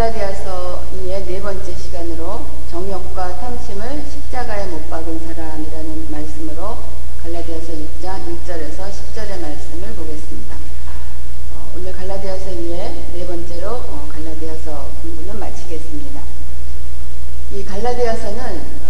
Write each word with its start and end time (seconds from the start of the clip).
갈라디아서 0.00 0.82
2의 0.94 1.26
네 1.26 1.42
번째 1.42 1.76
시간으로 1.76 2.46
정욕과 2.70 3.38
탐심을 3.38 4.02
십자가에 4.10 4.64
못 4.68 4.88
박은 4.88 5.18
사람이라는 5.26 6.10
말씀으로 6.10 6.78
갈라디아서 7.22 7.74
6장 7.74 8.24
1절에서 8.24 8.88
10절의 8.88 9.40
말씀을 9.42 9.92
보겠습니다. 9.92 10.56
어, 11.52 11.72
오늘 11.76 11.92
갈라디아서 11.92 12.46
2의 12.46 13.12
네 13.12 13.26
번째로 13.26 13.72
어, 13.72 14.08
갈라디아서 14.10 14.88
공부는 15.02 15.38
마치겠습니다. 15.38 16.22
이 17.52 17.62
갈라디아서는 17.62 18.40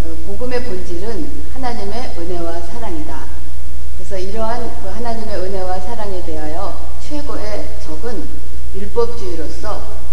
어, 0.05 0.17
복음의 0.29 0.63
본질은 0.63 1.47
하나님의 1.55 2.15
은혜와 2.19 2.61
사랑이다. 2.61 3.25
그래서 3.97 4.17
이러한 4.17 4.81
그 4.81 4.89
하나님의 4.89 5.35
은혜와 5.35 5.81
사랑에 5.81 6.25
대하여 6.25 6.79
최고의 7.03 7.81
적은 7.85 8.29
율법주의로서 8.77 10.10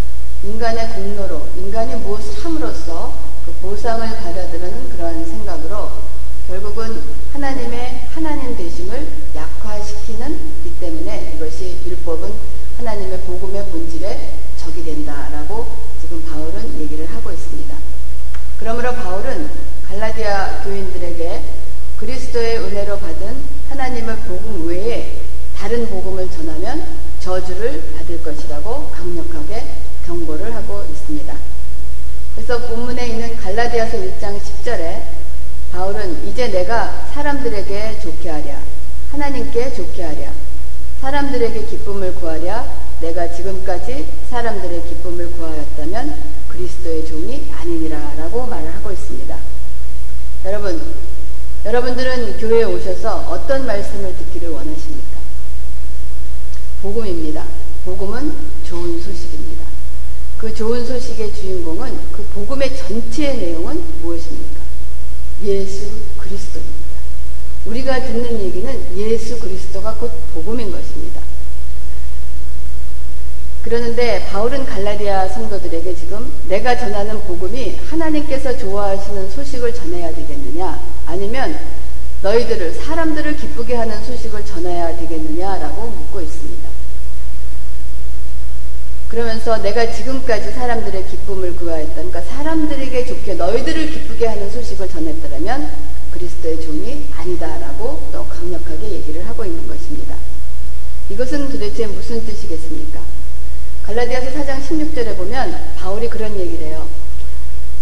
인간의 0.47 0.93
공로로 0.93 1.45
인간이 1.57 1.93
무엇을 1.95 2.41
함으로써 2.41 3.13
그 3.45 3.51
보상을 3.61 4.07
받아들이는 4.07 4.89
그러한 4.91 5.25
생각으로 5.25 5.91
결국은 6.47 7.01
하나님의 7.33 8.07
하나님 8.13 8.55
되심을 8.55 9.07
약화시키는 9.35 10.39
이 10.65 10.69
때문에 10.79 11.33
이것이 11.35 11.77
율법은 11.85 12.31
하나님의 12.77 13.19
복음의 13.21 13.65
본질에 13.65 14.35
적이 14.55 14.85
된다라고 14.85 15.67
지금 15.99 16.23
바울은 16.23 16.79
얘기를 16.79 17.05
하고 17.13 17.29
있습니다. 17.29 17.75
그러므로 18.57 18.93
바울은 18.93 19.49
갈라디아 19.85 20.63
교인들에게 20.63 21.43
그리스도의 21.97 22.59
은혜로 22.59 22.99
받은 22.99 23.43
하나님의 23.69 24.15
복음 24.19 24.65
외에 24.67 25.21
다른 25.57 25.89
복음을 25.89 26.31
전하면 26.31 26.85
저주를 27.19 27.95
받을 27.97 28.23
것이라고 28.23 28.91
강력하게 28.91 29.76
경고를 30.07 30.55
하고 30.55 30.83
있습니다. 30.89 31.35
그래서 32.35 32.67
본문에 32.67 33.07
있는 33.07 33.35
갈라디아서 33.37 33.97
1장 33.97 34.39
10절에 34.39 35.03
바울은 35.71 36.27
이제 36.27 36.47
내가 36.47 37.07
사람들에게 37.13 37.99
좋게 37.99 38.29
하랴 38.29 38.61
하나님께 39.11 39.73
좋게 39.73 40.03
하랴 40.03 40.31
사람들에게 41.01 41.65
기쁨을 41.65 42.15
구하랴 42.15 42.65
내가 43.01 43.31
지금까지 43.31 44.07
사람들의 44.29 44.83
기쁨을 44.89 45.31
구하였다면 45.33 46.37
그리스도의 46.47 47.05
종이 47.05 47.51
아니니라 47.55 48.13
라고 48.17 48.47
말을 48.47 48.73
하고 48.73 48.91
있습니다. 48.91 49.37
여러분, 50.45 50.81
여러분들은 51.65 52.37
교회에 52.39 52.63
오셔서 52.63 53.27
어떤 53.29 53.67
말씀을 53.67 54.15
듣기를 54.17 54.49
원하십니까? 54.49 55.19
복음입니다. 56.81 57.45
복음은 57.85 58.33
좋은 58.63 59.01
소식입니다. 59.01 59.66
그 60.37 60.53
좋은 60.53 60.85
소식의 60.85 61.33
주인공은 61.33 62.11
그 62.11 62.23
복음의 62.33 62.77
전체의 62.77 63.37
내용은 63.37 63.83
무엇입니까? 64.01 64.61
예수 65.43 65.87
그리스도입니다. 66.17 66.77
우리가 67.65 67.99
듣는 68.03 68.39
얘기는 68.41 68.97
예수 68.97 69.39
그리스도가 69.39 69.95
곧 69.95 70.11
복음인 70.33 70.71
것입니다. 70.71 71.21
그러는데 73.63 74.25
바울은 74.27 74.65
갈라디아 74.65 75.27
성도들에게 75.27 75.95
지금 75.95 76.31
내가 76.47 76.77
전하는 76.77 77.19
복음이 77.21 77.75
하나님께서 77.89 78.57
좋아하시는 78.57 79.31
소식을 79.31 79.73
전해야 79.73 80.13
되겠느냐 80.13 80.79
아니면 81.05 81.59
너희들을 82.21 82.75
사람들을 82.75 83.35
기쁘게 83.35 83.75
하는 83.75 84.03
소식을 84.05 84.45
전해야 84.45 84.95
되겠느냐라고 84.97 85.87
묻고 85.87 86.21
있습니다. 86.21 86.76
그러면서 89.07 89.57
내가 89.61 89.89
지금까지 89.91 90.51
사람들의 90.51 91.07
기쁨을 91.07 91.55
구하였던 91.55 91.95
그러니까 91.95 92.21
사람들에게 92.21 93.05
좋게 93.05 93.35
너희들을 93.35 93.91
기쁘게 93.91 94.27
하는 94.27 94.51
소식을 94.51 94.89
전했더라면 94.89 95.71
그리스도의 96.11 96.61
종이 96.61 97.07
아니다라고 97.15 98.09
또 98.11 98.25
강력하게 98.27 98.91
얘기를 98.91 99.25
하고 99.27 99.45
있는 99.45 99.65
것입니다. 99.67 100.15
이것은 101.09 101.49
도대체 101.49 101.87
무슨 101.87 102.25
뜻이겠습니까? 102.25 102.99
갈라디아서 103.83 104.27
4장 104.31 104.61
16절에 104.61 105.15
보면 105.15 105.73
바울이 105.77 106.09
그런 106.09 106.37
얘기를 106.37 106.67
해요. 106.67 106.85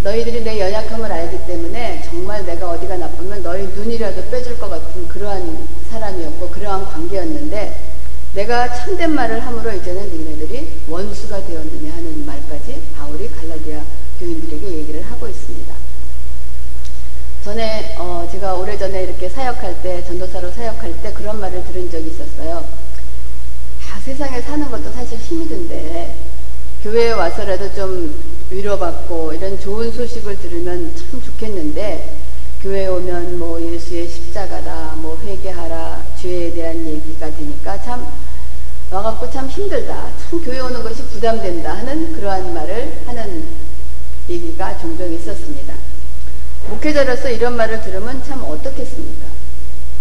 너희들이 0.03 0.43
내 0.43 0.59
연약함을 0.59 1.11
알기 1.11 1.47
때문에 1.47 2.03
정말 2.05 2.45
내가 2.45 2.69
어디가 2.69 2.97
나쁘면 2.97 3.41
너희 3.41 3.63
눈이라도 3.63 4.29
빼줄 4.29 4.59
것 4.59 4.69
같은 4.69 5.07
그러한 5.07 5.67
사람이었고 5.89 6.49
그러한 6.51 6.85
관계였는데 6.85 7.95
내가 8.35 8.71
참된 8.71 9.15
말을 9.15 9.39
함으로 9.39 9.73
이제는 9.73 10.11
원수가 10.95 11.45
되었느냐 11.45 11.93
하는 11.93 12.25
말까지 12.25 12.81
바울이 12.95 13.29
갈라디아 13.29 13.83
교인들에게 14.17 14.65
얘기를 14.77 15.01
하고 15.01 15.27
있습니다. 15.27 15.75
전에 17.43 17.95
어 17.97 18.25
제가 18.31 18.53
오래전에 18.55 19.03
이렇게 19.03 19.27
사역할 19.27 19.83
때 19.83 20.01
전도사로 20.05 20.51
사역할 20.51 21.01
때 21.01 21.11
그런 21.11 21.41
말을 21.41 21.65
들은 21.65 21.91
적이 21.91 22.07
있었어요. 22.07 22.65
아, 23.91 23.99
세상에 23.99 24.41
사는 24.41 24.71
것도 24.71 24.89
사실 24.93 25.17
힘이 25.17 25.49
든데 25.49 26.15
교회에 26.81 27.11
와서라도 27.11 27.73
좀 27.73 28.15
위로받고 28.49 29.33
이런 29.33 29.59
좋은 29.59 29.91
소식을 29.91 30.39
들으면 30.39 30.95
참 30.95 31.21
좋겠는데 31.21 32.15
교회에 32.61 32.87
오면 32.87 33.37
뭐 33.37 33.61
예수의 33.61 34.07
십자가다 34.07 34.95
뭐 35.01 35.19
회개하라 35.25 36.05
죄에 36.21 36.53
대한 36.53 36.87
얘기가 36.87 37.29
되니까 37.35 37.83
참 37.83 38.07
와갖고 38.91 39.29
참 39.31 39.47
힘들다. 39.47 40.09
참 40.29 40.43
교회 40.43 40.59
오는 40.59 40.83
것이 40.83 41.03
부담된다 41.03 41.73
하는 41.73 42.13
그러한 42.13 42.53
말을 42.53 43.01
하는 43.07 43.43
얘기가 44.29 44.77
종종 44.77 45.11
있었습니다. 45.13 45.73
목회자로서 46.69 47.29
이런 47.29 47.55
말을 47.55 47.81
들으면 47.81 48.23
참 48.23 48.43
어떻겠습니까? 48.43 49.25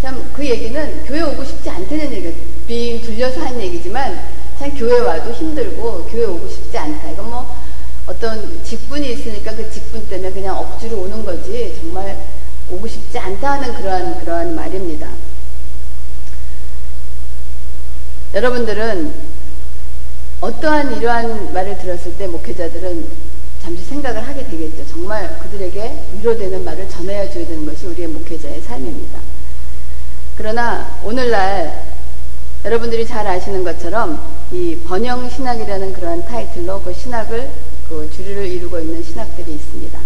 참 0.00 0.22
그 0.34 0.44
얘기는 0.44 1.04
교회 1.06 1.22
오고 1.22 1.44
싶지 1.44 1.70
않다는 1.70 2.12
얘기, 2.12 2.32
빙 2.66 3.00
둘려서 3.00 3.40
한 3.40 3.58
얘기지만 3.60 4.20
참 4.58 4.70
교회 4.76 5.00
와도 5.00 5.32
힘들고 5.32 6.04
교회 6.04 6.24
오고 6.26 6.46
싶지 6.48 6.76
않다. 6.76 7.10
이건 7.10 7.30
뭐 7.30 7.56
어떤 8.06 8.62
직분이 8.64 9.12
있으니까 9.12 9.54
그 9.56 9.70
직분 9.70 10.06
때문에 10.08 10.30
그냥 10.30 10.58
억지로 10.58 10.98
오는 11.00 11.24
거지 11.24 11.74
정말 11.80 12.18
오고 12.70 12.86
싶지 12.86 13.18
않다 13.18 13.52
하는 13.52 13.74
그러한 13.74 14.20
그러한 14.20 14.54
말입니다. 14.54 15.08
여러분들은 18.34 19.14
어떠한 20.40 20.96
이러한 20.96 21.52
말을 21.54 21.78
들었을 21.78 22.16
때 22.18 22.26
목회자들은 22.26 23.06
잠시 23.62 23.84
생각을 23.84 24.26
하게 24.26 24.44
되겠죠. 24.44 24.86
정말 24.88 25.38
그들에게 25.38 26.04
위로되는 26.18 26.64
말을 26.64 26.88
전해야 26.88 27.30
줘야 27.30 27.46
되는 27.46 27.64
것이 27.64 27.86
우리의 27.86 28.08
목회자의 28.08 28.60
삶입니다. 28.60 29.20
그러나 30.36 30.98
오늘날 31.04 31.84
여러분들이 32.64 33.06
잘 33.06 33.26
아시는 33.26 33.62
것처럼 33.62 34.20
이 34.50 34.76
번영 34.84 35.30
신학이라는 35.30 35.92
그러한 35.92 36.26
타이틀로 36.26 36.82
그 36.82 36.92
신학을 36.92 37.48
그 37.88 38.10
주류를 38.14 38.48
이루고 38.48 38.80
있는 38.80 39.02
신학들이 39.02 39.54
있습니다. 39.54 40.00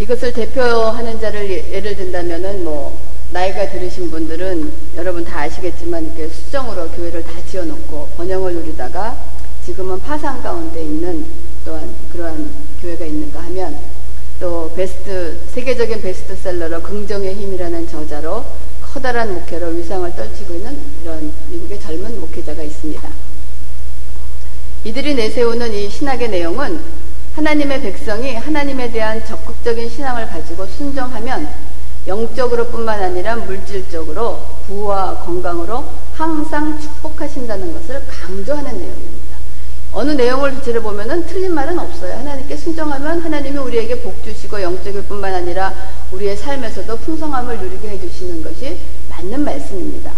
이것을 0.00 0.32
대표하는 0.32 1.20
자를 1.20 1.48
예, 1.50 1.72
예를 1.72 1.94
든다면은 1.94 2.64
뭐 2.64 2.98
나이가 3.32 3.68
들으신 3.70 4.10
분들은 4.10 4.72
여러분 4.96 5.24
다 5.24 5.42
아시겠지만 5.42 6.04
이렇게 6.04 6.28
수정으로 6.28 6.88
교회를 6.90 7.22
다 7.22 7.30
지어놓고 7.48 8.08
번영을 8.16 8.54
누리다가 8.54 9.16
지금은 9.64 10.00
파산 10.00 10.42
가운데 10.42 10.82
있는 10.82 11.24
또한 11.64 11.94
그러한 12.10 12.50
교회가 12.82 13.04
있는가 13.04 13.40
하면 13.44 13.78
또 14.40 14.72
베스트 14.74 15.38
세계적인 15.54 16.00
베스트셀러로 16.00 16.82
긍정의 16.82 17.34
힘이라는 17.34 17.88
저자로 17.88 18.44
커다란 18.82 19.32
목회로 19.34 19.68
위상을 19.68 20.12
떨치고 20.16 20.54
있는 20.54 20.76
이런 21.02 21.32
미국의 21.50 21.80
젊은 21.80 22.18
목회자가 22.20 22.62
있습니다. 22.62 23.08
이들이 24.82 25.14
내세우는 25.14 25.72
이 25.72 25.88
신학의 25.88 26.30
내용은 26.30 26.80
하나님의 27.36 27.80
백성이 27.82 28.34
하나님에 28.34 28.90
대한 28.90 29.24
적극적인 29.24 29.88
신앙을 29.88 30.26
가지고 30.26 30.66
순종하면 30.66 31.69
영적으로 32.10 32.66
뿐만 32.66 33.00
아니라 33.00 33.36
물질적으로 33.36 34.44
부와 34.66 35.20
건강으로 35.20 35.84
항상 36.12 36.78
축복하신다는 36.80 37.72
것을 37.72 38.04
강조하는 38.08 38.68
내용입니다. 38.72 39.36
어느 39.92 40.10
내용을 40.10 40.54
전체를 40.54 40.82
보면은 40.82 41.24
틀린 41.26 41.54
말은 41.54 41.78
없어요. 41.78 42.14
하나님께 42.14 42.56
순종하면 42.56 43.20
하나님이 43.20 43.56
우리에게 43.58 44.00
복 44.00 44.24
주시고 44.24 44.60
영적일 44.60 45.02
뿐만 45.04 45.32
아니라 45.32 45.72
우리의 46.10 46.36
삶에서도 46.36 46.96
풍성함을 46.96 47.58
누리게 47.58 47.88
해 47.88 48.00
주시는 48.00 48.42
것이 48.42 48.76
맞는 49.08 49.44
말씀입니다. 49.44 50.10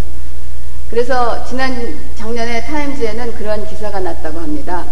그래서 0.88 1.44
지난 1.44 1.94
작년에 2.16 2.64
타임즈에는 2.64 3.34
그런 3.34 3.66
기사가 3.66 4.00
났다고 4.00 4.40
합니다. 4.40 4.86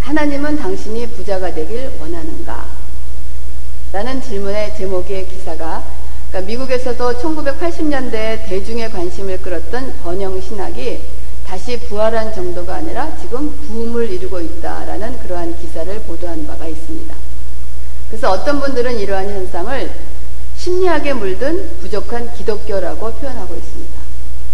하나님은 0.00 0.56
당신이 0.56 1.06
부자가 1.12 1.54
되길 1.54 1.92
원하는가? 1.98 2.66
라는 3.92 4.22
질문의 4.22 4.76
제목의 4.76 5.28
기사가 5.28 5.99
그러니까 6.30 6.40
미국에서도 6.42 7.18
1980년대에 7.18 8.46
대중의 8.46 8.90
관심을 8.92 9.42
끌었던 9.42 9.94
번영 10.04 10.40
신학이 10.40 11.00
다시 11.44 11.76
부활한 11.80 12.32
정도가 12.32 12.76
아니라 12.76 13.16
지금 13.20 13.50
부음을 13.66 14.08
이루고 14.08 14.40
있다라는 14.40 15.18
그러한 15.18 15.58
기사를 15.60 15.92
보도한 16.02 16.46
바가 16.46 16.68
있습니다. 16.68 17.12
그래서 18.08 18.30
어떤 18.30 18.60
분들은 18.60 18.98
이러한 19.00 19.28
현상을 19.28 19.90
심리학에 20.56 21.14
물든 21.14 21.78
부족한 21.80 22.32
기독교라고 22.34 23.12
표현하고 23.14 23.54
있습니다. 23.56 24.00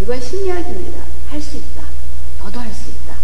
이건 0.01 0.21
심리학입니다. 0.21 1.03
할 1.29 1.43
수 1.43 1.59
있다. 1.59 1.83
너도 2.43 2.59
할 2.61 2.73
수 2.73 2.89
있다. 2.89 3.15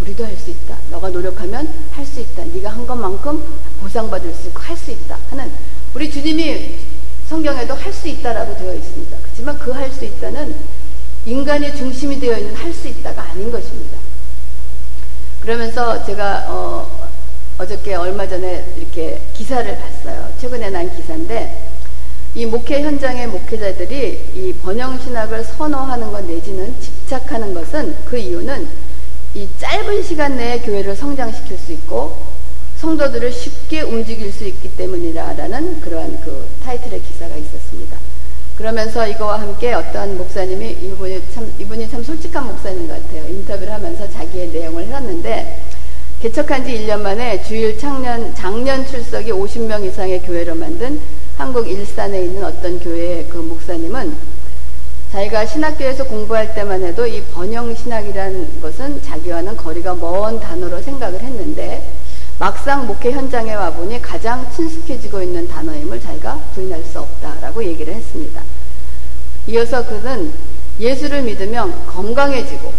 우리도 0.00 0.24
할 0.24 0.36
수 0.36 0.50
있다. 0.50 0.76
너가 0.90 1.10
노력하면 1.10 1.72
할 1.92 2.04
수 2.04 2.18
있다. 2.18 2.42
네가 2.44 2.70
한 2.70 2.86
것만큼 2.86 3.44
보상받을 3.80 4.34
수 4.34 4.48
있고 4.48 4.60
할 4.60 4.76
수 4.76 4.90
있다 4.90 5.16
하는 5.28 5.52
우리 5.94 6.10
주님이 6.10 6.78
성경에도 7.30 7.74
할 7.74 7.92
수 7.92 8.08
있다라고 8.08 8.56
되어 8.56 8.74
있습니다. 8.74 9.16
그렇지만 9.22 9.56
그 9.60 9.70
할 9.72 9.88
수 9.92 10.04
있다는 10.04 10.52
인간의 11.26 11.76
중심이 11.76 12.18
되어 12.18 12.36
있는 12.36 12.56
할 12.56 12.74
수 12.74 12.88
있다가 12.88 13.22
아닌 13.22 13.52
것입니다. 13.52 13.96
그러면서 15.40 16.04
제가 16.04 16.46
어, 16.48 17.08
어저께 17.58 17.94
얼마 17.94 18.26
전에 18.26 18.64
이렇게 18.76 19.20
기사를 19.34 19.78
봤어요. 19.78 20.28
최근에 20.40 20.70
난 20.70 20.92
기사인데 20.96 21.68
이 22.34 22.46
목회 22.46 22.82
현장의 22.82 23.28
목회자들이 23.28 24.32
이 24.34 24.52
번영 24.54 24.98
신학을 24.98 25.44
선호하는 25.44 26.10
것 26.10 26.24
내지는 26.24 26.74
집착하는 26.80 27.54
것은 27.54 27.96
그 28.06 28.18
이유는 28.18 28.68
이 29.34 29.48
짧은 29.60 30.02
시간 30.02 30.36
내에 30.36 30.58
교회를 30.62 30.96
성장시킬 30.96 31.56
수 31.58 31.72
있고 31.74 32.20
성도들을 32.80 33.30
쉽게 33.30 33.82
움직일 33.82 34.32
수 34.32 34.46
있기 34.46 34.74
때문이라라는 34.74 35.82
그러한 35.82 36.20
그 36.24 36.48
타이틀의 36.64 37.02
기사가 37.02 37.36
있었습니다. 37.36 37.98
그러면서 38.56 39.06
이거와 39.06 39.40
함께 39.40 39.74
어떠한 39.74 40.16
목사님이 40.16 40.70
이분이 40.82 41.22
참 41.34 41.52
이분이 41.58 41.90
참 41.90 42.02
솔직한 42.02 42.46
목사님 42.46 42.88
같아요. 42.88 43.28
인터뷰를 43.28 43.70
하면서 43.70 44.10
자기의 44.10 44.48
내용을 44.48 44.84
해놨는데 44.84 45.62
개척한 46.22 46.64
지 46.64 46.72
1년 46.72 47.00
만에 47.00 47.42
주일 47.42 47.78
창년 47.78 48.34
장년 48.34 48.86
출석이 48.86 49.30
50명 49.30 49.84
이상의 49.84 50.22
교회로 50.22 50.54
만든 50.54 50.98
한국 51.36 51.68
일산에 51.68 52.22
있는 52.22 52.44
어떤 52.44 52.80
교회의 52.80 53.28
그 53.28 53.38
목사님은 53.38 54.16
자기가 55.12 55.44
신학교에서 55.44 56.04
공부할 56.04 56.54
때만 56.54 56.82
해도 56.82 57.06
이 57.06 57.22
번영 57.32 57.74
신학이라는 57.74 58.60
것은 58.62 59.02
자기와는 59.02 59.56
거리가 59.56 59.94
먼 59.94 60.40
단어로 60.40 60.80
생각을 60.80 61.20
했는데 61.20 62.00
막상 62.40 62.86
목회 62.86 63.12
현장에 63.12 63.52
와보니 63.52 64.00
가장 64.00 64.50
친숙해지고 64.56 65.20
있는 65.20 65.46
단어임을 65.46 66.00
자기가 66.00 66.40
부인할 66.54 66.82
수 66.84 67.00
없다라고 67.00 67.62
얘기를 67.62 67.92
했습니다. 67.92 68.42
이어서 69.46 69.86
그는 69.86 70.32
예수를 70.78 71.20
믿으면 71.20 71.84
건강해지고 71.86 72.72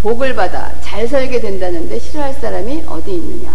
복을 0.00 0.34
받아 0.34 0.72
잘 0.80 1.06
살게 1.06 1.38
된다는데 1.38 1.98
싫어할 1.98 2.32
사람이 2.32 2.84
어디 2.86 3.12
있느냐 3.12 3.54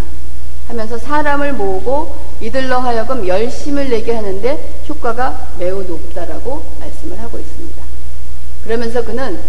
하면서 0.68 1.00
사람을 1.00 1.54
모으고 1.54 2.16
이들로 2.40 2.76
하여금 2.78 3.28
열심을 3.28 3.90
내게 3.90 4.14
하는데 4.14 4.84
효과가 4.88 5.48
매우 5.58 5.82
높다라고 5.82 6.64
말씀을 6.80 7.20
하고 7.20 7.40
있습니다. 7.40 7.82
그러면서 8.66 9.04
그는 9.04 9.40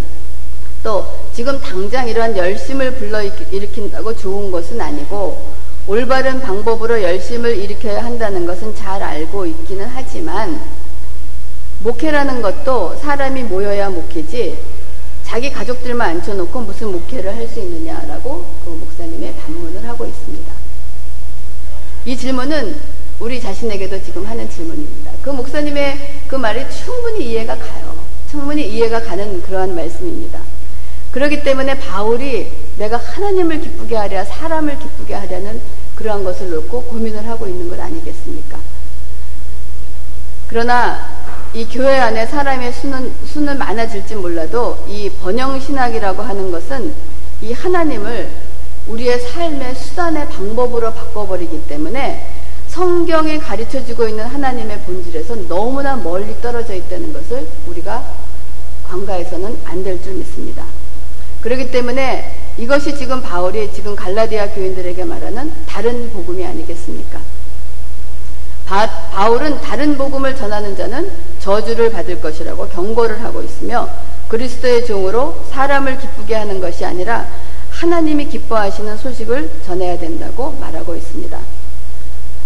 또 0.82 1.06
지금 1.34 1.60
당장 1.60 2.08
이러한 2.08 2.38
열심을 2.38 2.94
불러 2.94 3.22
일으킨다고 3.22 4.16
좋은 4.16 4.50
것은 4.50 4.80
아니고 4.80 5.63
올바른 5.86 6.40
방법으로 6.40 7.02
열심을 7.02 7.58
일으켜야 7.58 8.02
한다는 8.02 8.46
것은 8.46 8.74
잘 8.74 9.02
알고 9.02 9.44
있기는 9.46 9.86
하지만 9.86 10.58
목회라는 11.80 12.40
것도 12.40 12.96
사람이 12.96 13.42
모여야 13.42 13.90
목회지 13.90 14.58
자기 15.24 15.52
가족들만 15.52 16.16
앉혀놓고 16.16 16.60
무슨 16.60 16.92
목회를 16.92 17.36
할 17.36 17.46
수 17.46 17.60
있느냐라고 17.60 18.46
그 18.64 18.70
목사님의 18.70 19.34
반문을 19.36 19.86
하고 19.86 20.06
있습니다. 20.06 20.52
이 22.06 22.16
질문은 22.16 22.76
우리 23.20 23.40
자신에게도 23.40 24.02
지금 24.02 24.26
하는 24.26 24.48
질문입니다. 24.48 25.12
그 25.22 25.30
목사님의 25.30 26.24
그 26.26 26.36
말이 26.36 26.64
충분히 26.70 27.30
이해가 27.30 27.56
가요. 27.56 27.94
충분히 28.30 28.66
이해가 28.68 29.02
가는 29.02 29.42
그러한 29.42 29.74
말씀입니다. 29.74 30.40
그렇기 31.14 31.44
때문에 31.44 31.78
바울이 31.78 32.50
내가 32.76 32.96
하나님을 32.96 33.60
기쁘게 33.60 33.94
하랴 33.94 34.24
사람을 34.24 34.80
기쁘게 34.80 35.14
하려는 35.14 35.60
그러한 35.94 36.24
것을 36.24 36.50
놓고 36.50 36.82
고민을 36.86 37.28
하고 37.28 37.46
있는 37.46 37.68
것 37.68 37.78
아니겠습니까? 37.78 38.58
그러나 40.48 41.06
이 41.54 41.66
교회 41.66 42.00
안에 42.00 42.26
사람의 42.26 42.72
수는, 42.72 43.12
수는 43.26 43.58
많아질지 43.58 44.16
몰라도 44.16 44.84
이 44.88 45.08
번영신학이라고 45.22 46.20
하는 46.20 46.50
것은 46.50 46.92
이 47.42 47.52
하나님을 47.52 48.28
우리의 48.88 49.20
삶의 49.20 49.76
수단의 49.76 50.28
방법으로 50.30 50.92
바꿔버리기 50.94 51.68
때문에 51.68 52.28
성경에 52.66 53.38
가르쳐주고 53.38 54.08
있는 54.08 54.24
하나님의 54.24 54.80
본질에서 54.80 55.46
너무나 55.46 55.94
멀리 55.94 56.34
떨어져 56.40 56.74
있다는 56.74 57.12
것을 57.12 57.46
우리가 57.68 58.04
관가에서는 58.88 59.58
안 59.64 59.84
될 59.84 60.02
줄 60.02 60.14
믿습니다. 60.14 60.64
그렇기 61.44 61.70
때문에 61.70 62.32
이것이 62.56 62.96
지금 62.96 63.20
바울이 63.20 63.70
지금 63.74 63.94
갈라디아 63.94 64.48
교인들에게 64.54 65.04
말하는 65.04 65.52
다른 65.66 66.10
복음이 66.10 66.42
아니겠습니까? 66.42 67.20
바, 68.64 68.88
바울은 69.10 69.60
다른 69.60 69.98
복음을 69.98 70.34
전하는 70.34 70.74
자는 70.74 71.12
저주를 71.40 71.92
받을 71.92 72.18
것이라고 72.22 72.68
경고를 72.68 73.22
하고 73.22 73.42
있으며 73.42 73.90
그리스도의 74.28 74.86
종으로 74.86 75.44
사람을 75.50 75.98
기쁘게 75.98 76.34
하는 76.34 76.62
것이 76.62 76.82
아니라 76.82 77.28
하나님이 77.68 78.30
기뻐하시는 78.30 78.96
소식을 78.96 79.50
전해야 79.66 79.98
된다고 79.98 80.52
말하고 80.52 80.94
있습니다. 80.94 81.38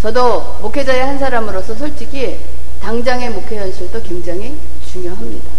저도 0.03 0.59
목회자의 0.61 1.07
한 1.07 1.19
사람으로서 1.21 1.77
솔직히 1.77 2.37
당장의 2.83 3.31
목회 3.31 3.59
현실도 3.59 4.03
굉장히 4.03 4.57
중요합니다. 4.91 5.51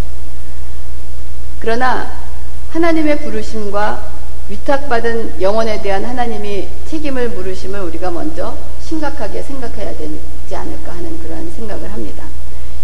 그러나 1.61 2.28
하나님의 2.71 3.19
부르심과 3.21 4.19
위탁받은 4.49 5.41
영혼에 5.41 5.81
대한 5.81 6.05
하나님이 6.05 6.67
책임을 6.87 7.29
물으심을 7.29 7.81
우리가 7.81 8.11
먼저 8.11 8.55
심각하게 8.83 9.43
생각해야 9.43 9.95
되지 9.95 10.55
않을까 10.55 10.93
하는 10.93 11.19
그런 11.19 11.51
생각을 11.51 11.91
합니다. 11.91 12.23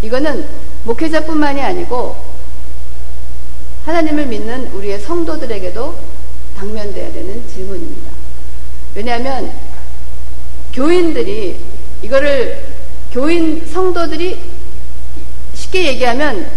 이거는 0.01 0.45
목회자뿐만이 0.83 1.61
아니고 1.61 2.15
하나님을 3.85 4.27
믿는 4.27 4.67
우리의 4.73 4.99
성도들에게도 4.99 5.95
당면돼야 6.57 7.11
되는 7.11 7.47
질문입니다. 7.47 8.11
왜냐하면 8.95 9.51
교인들이 10.73 11.59
이거를 12.01 12.65
교인 13.11 13.65
성도들이 13.65 14.39
쉽게 15.53 15.87
얘기하면 15.87 16.49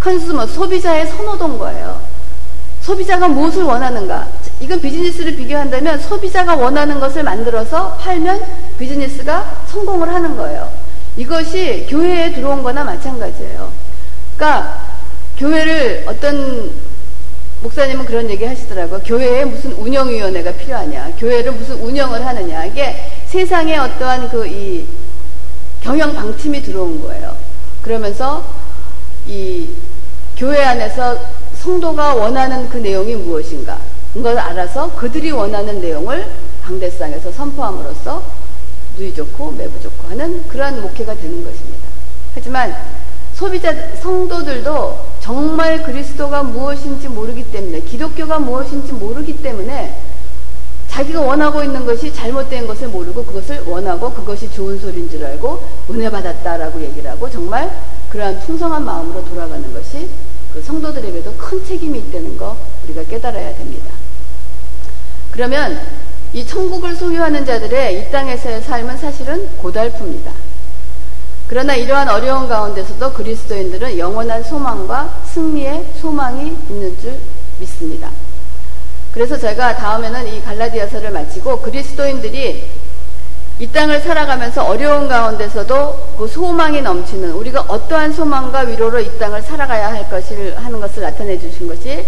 컨슈머 0.00 0.46
소비자의 0.46 1.06
선호도인 1.08 1.58
거예요. 1.58 2.03
소비자가 2.84 3.28
무엇을 3.28 3.62
원하는가? 3.62 4.28
이건 4.60 4.80
비즈니스를 4.80 5.34
비교한다면 5.36 5.98
소비자가 6.00 6.54
원하는 6.54 7.00
것을 7.00 7.22
만들어서 7.22 7.96
팔면 7.96 8.42
비즈니스가 8.78 9.62
성공을 9.68 10.12
하는 10.12 10.36
거예요. 10.36 10.70
이것이 11.16 11.86
교회에 11.88 12.32
들어온 12.32 12.62
거나 12.62 12.84
마찬가지예요. 12.84 13.72
그러니까 14.36 14.80
교회를 15.38 16.04
어떤 16.06 16.70
목사님은 17.62 18.04
그런 18.04 18.28
얘기 18.28 18.44
하시더라고요. 18.44 19.00
교회에 19.06 19.46
무슨 19.46 19.72
운영위원회가 19.72 20.52
필요하냐. 20.52 21.12
교회를 21.18 21.52
무슨 21.52 21.76
운영을 21.76 22.24
하느냐. 22.26 22.66
이게 22.66 23.10
세상에 23.26 23.78
어떠한 23.78 24.28
그 24.28 24.46
이 24.46 24.86
경영 25.82 26.14
방침이 26.14 26.62
들어온 26.62 27.00
거예요. 27.02 27.34
그러면서 27.82 28.42
이 29.26 29.68
교회 30.36 30.62
안에서 30.62 31.18
성도가 31.64 32.14
원하는 32.16 32.68
그 32.68 32.76
내용이 32.76 33.16
무엇인가. 33.16 33.78
걸 34.22 34.38
알아서 34.38 34.94
그들이 34.94 35.30
원하는 35.30 35.80
내용을 35.80 36.26
방대상에서 36.62 37.32
선포함으로써 37.32 38.22
누이 38.98 39.14
좋고 39.14 39.52
매부 39.52 39.80
좋고 39.80 40.08
하는 40.08 40.46
그러한 40.46 40.82
목회가 40.82 41.14
되는 41.14 41.42
것입니다. 41.42 41.88
하지만 42.34 42.76
소비자 43.34 43.72
성도들도 43.96 45.06
정말 45.20 45.82
그리스도가 45.82 46.42
무엇인지 46.42 47.08
모르기 47.08 47.50
때문에 47.50 47.80
기독교가 47.80 48.38
무엇인지 48.38 48.92
모르기 48.92 49.42
때문에 49.42 49.98
자기가 50.88 51.22
원하고 51.22 51.64
있는 51.64 51.86
것이 51.86 52.12
잘못된 52.12 52.66
것을 52.66 52.88
모르고 52.88 53.24
그것을 53.24 53.64
원하고 53.66 54.12
그것이 54.12 54.52
좋은 54.52 54.78
소리인 54.78 55.08
줄 55.08 55.24
알고 55.24 55.64
은혜 55.90 56.10
받았다라고 56.10 56.82
얘기를 56.82 57.10
하고 57.10 57.28
정말 57.30 57.74
그러한 58.10 58.38
풍성한 58.40 58.84
마음으로 58.84 59.24
돌아가는 59.24 59.72
것이 59.72 60.10
그 60.54 60.62
성도들에게도 60.62 61.34
큰 61.36 61.64
책임이 61.64 61.98
있다는 61.98 62.36
거 62.38 62.56
우리가 62.84 63.02
깨달아야 63.04 63.56
됩니다. 63.56 63.92
그러면 65.32 65.80
이 66.32 66.46
천국을 66.46 66.94
소유하는 66.94 67.44
자들의 67.44 68.00
이 68.00 68.10
땅에서의 68.12 68.62
삶은 68.62 68.96
사실은 68.96 69.48
고달픕니다. 69.60 70.30
그러나 71.48 71.74
이러한 71.74 72.08
어려운 72.08 72.48
가운데서도 72.48 73.12
그리스도인들은 73.12 73.98
영원한 73.98 74.44
소망과 74.44 75.22
승리의 75.26 75.92
소망이 76.00 76.56
있는 76.70 76.98
줄 77.00 77.18
믿습니다. 77.58 78.10
그래서 79.12 79.36
제가 79.36 79.76
다음에는 79.76 80.26
이 80.34 80.42
갈라디아서를 80.42 81.10
마치고 81.10 81.60
그리스도인들이 81.60 82.70
이 83.60 83.68
땅을 83.68 84.00
살아가면서 84.00 84.64
어려운 84.64 85.06
가운데서도 85.06 86.14
그 86.18 86.26
소망이 86.26 86.82
넘치는 86.82 87.32
우리가 87.32 87.60
어떠한 87.62 88.12
소망과 88.12 88.60
위로로 88.62 88.98
이 88.98 89.16
땅을 89.16 89.42
살아가야 89.42 89.92
할 89.92 90.10
것을 90.10 90.56
하는 90.58 90.80
것을 90.80 91.02
나타내 91.02 91.38
주신 91.38 91.68
것이 91.68 92.04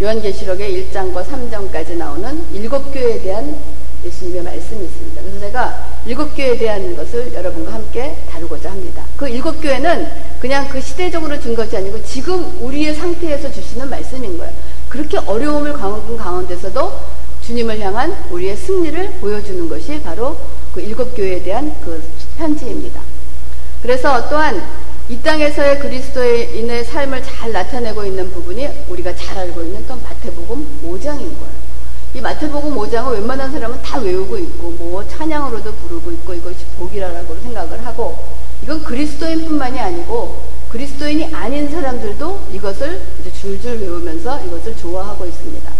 요한계시록의 0.00 0.90
1장과 0.90 1.26
3장까지 1.26 1.96
나오는 1.96 2.42
일곱 2.54 2.90
교회에 2.92 3.20
대한 3.20 3.54
예수님의 4.02 4.42
말씀이 4.42 4.84
있습니다. 4.84 5.20
그래서 5.20 5.40
제가 5.40 5.86
일곱 6.06 6.34
교회에 6.34 6.56
대한 6.56 6.96
것을 6.96 7.34
여러분과 7.34 7.74
함께 7.74 8.16
다루고자 8.30 8.70
합니다. 8.70 9.04
그 9.16 9.28
일곱 9.28 9.60
교회는 9.60 10.10
그냥 10.40 10.68
그 10.68 10.80
시대적으로 10.80 11.38
준 11.38 11.54
것이 11.54 11.76
아니고 11.76 12.02
지금 12.04 12.56
우리의 12.62 12.94
상태에서 12.94 13.52
주시는 13.52 13.90
말씀인 13.90 14.38
거예요. 14.38 14.54
그렇게 14.88 15.18
어려움을 15.18 15.74
겪은 15.74 16.16
가운데서도 16.16 17.17
주님을 17.48 17.80
향한 17.80 18.14
우리의 18.30 18.54
승리를 18.54 19.12
보여주는 19.22 19.70
것이 19.70 20.02
바로 20.02 20.36
그 20.74 20.82
일곱 20.82 21.16
교회에 21.16 21.42
대한 21.42 21.74
그 21.82 22.06
편지입니다. 22.36 23.00
그래서 23.80 24.28
또한 24.28 24.62
이 25.08 25.16
땅에서의 25.22 25.78
그리스도인의 25.78 26.84
삶을 26.84 27.22
잘 27.22 27.50
나타내고 27.50 28.04
있는 28.04 28.30
부분이 28.32 28.68
우리가 28.90 29.16
잘 29.16 29.38
알고 29.38 29.62
있는 29.62 29.86
또 29.86 29.96
마태복음 29.96 30.80
5장인 30.84 31.20
거예요. 31.20 31.58
이 32.12 32.20
마태복음 32.20 32.76
5장을 32.76 33.14
웬만한 33.14 33.50
사람은 33.50 33.80
다 33.80 33.98
외우고 33.98 34.36
있고 34.36 34.72
뭐 34.72 35.08
찬양으로도 35.08 35.72
부르고 35.72 36.12
있고 36.12 36.34
이것이 36.34 36.66
복이라고 36.78 37.34
생각을 37.44 37.86
하고 37.86 38.26
이건 38.62 38.84
그리스도인뿐만이 38.84 39.80
아니고 39.80 40.42
그리스도인이 40.68 41.34
아닌 41.34 41.70
사람들도 41.70 42.48
이것을 42.52 43.00
이제 43.20 43.32
줄줄 43.32 43.80
외우면서 43.80 44.44
이것을 44.44 44.76
좋아하고 44.76 45.24
있습니다. 45.24 45.77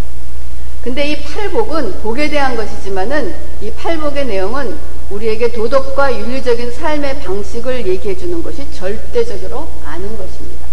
근데 0.89 1.11
이 1.11 1.23
팔복은 1.23 2.01
복에 2.01 2.31
대한 2.31 2.57
것이지만은 2.57 3.35
이 3.61 3.71
팔복의 3.73 4.25
내용은 4.25 4.75
우리에게 5.11 5.53
도덕과 5.53 6.19
윤리적인 6.19 6.73
삶의 6.73 7.21
방식을 7.21 7.87
얘기해 7.87 8.17
주는 8.17 8.43
것이 8.43 8.67
절대적으로 8.73 9.69
아닌 9.85 10.17
것입니다. 10.17 10.67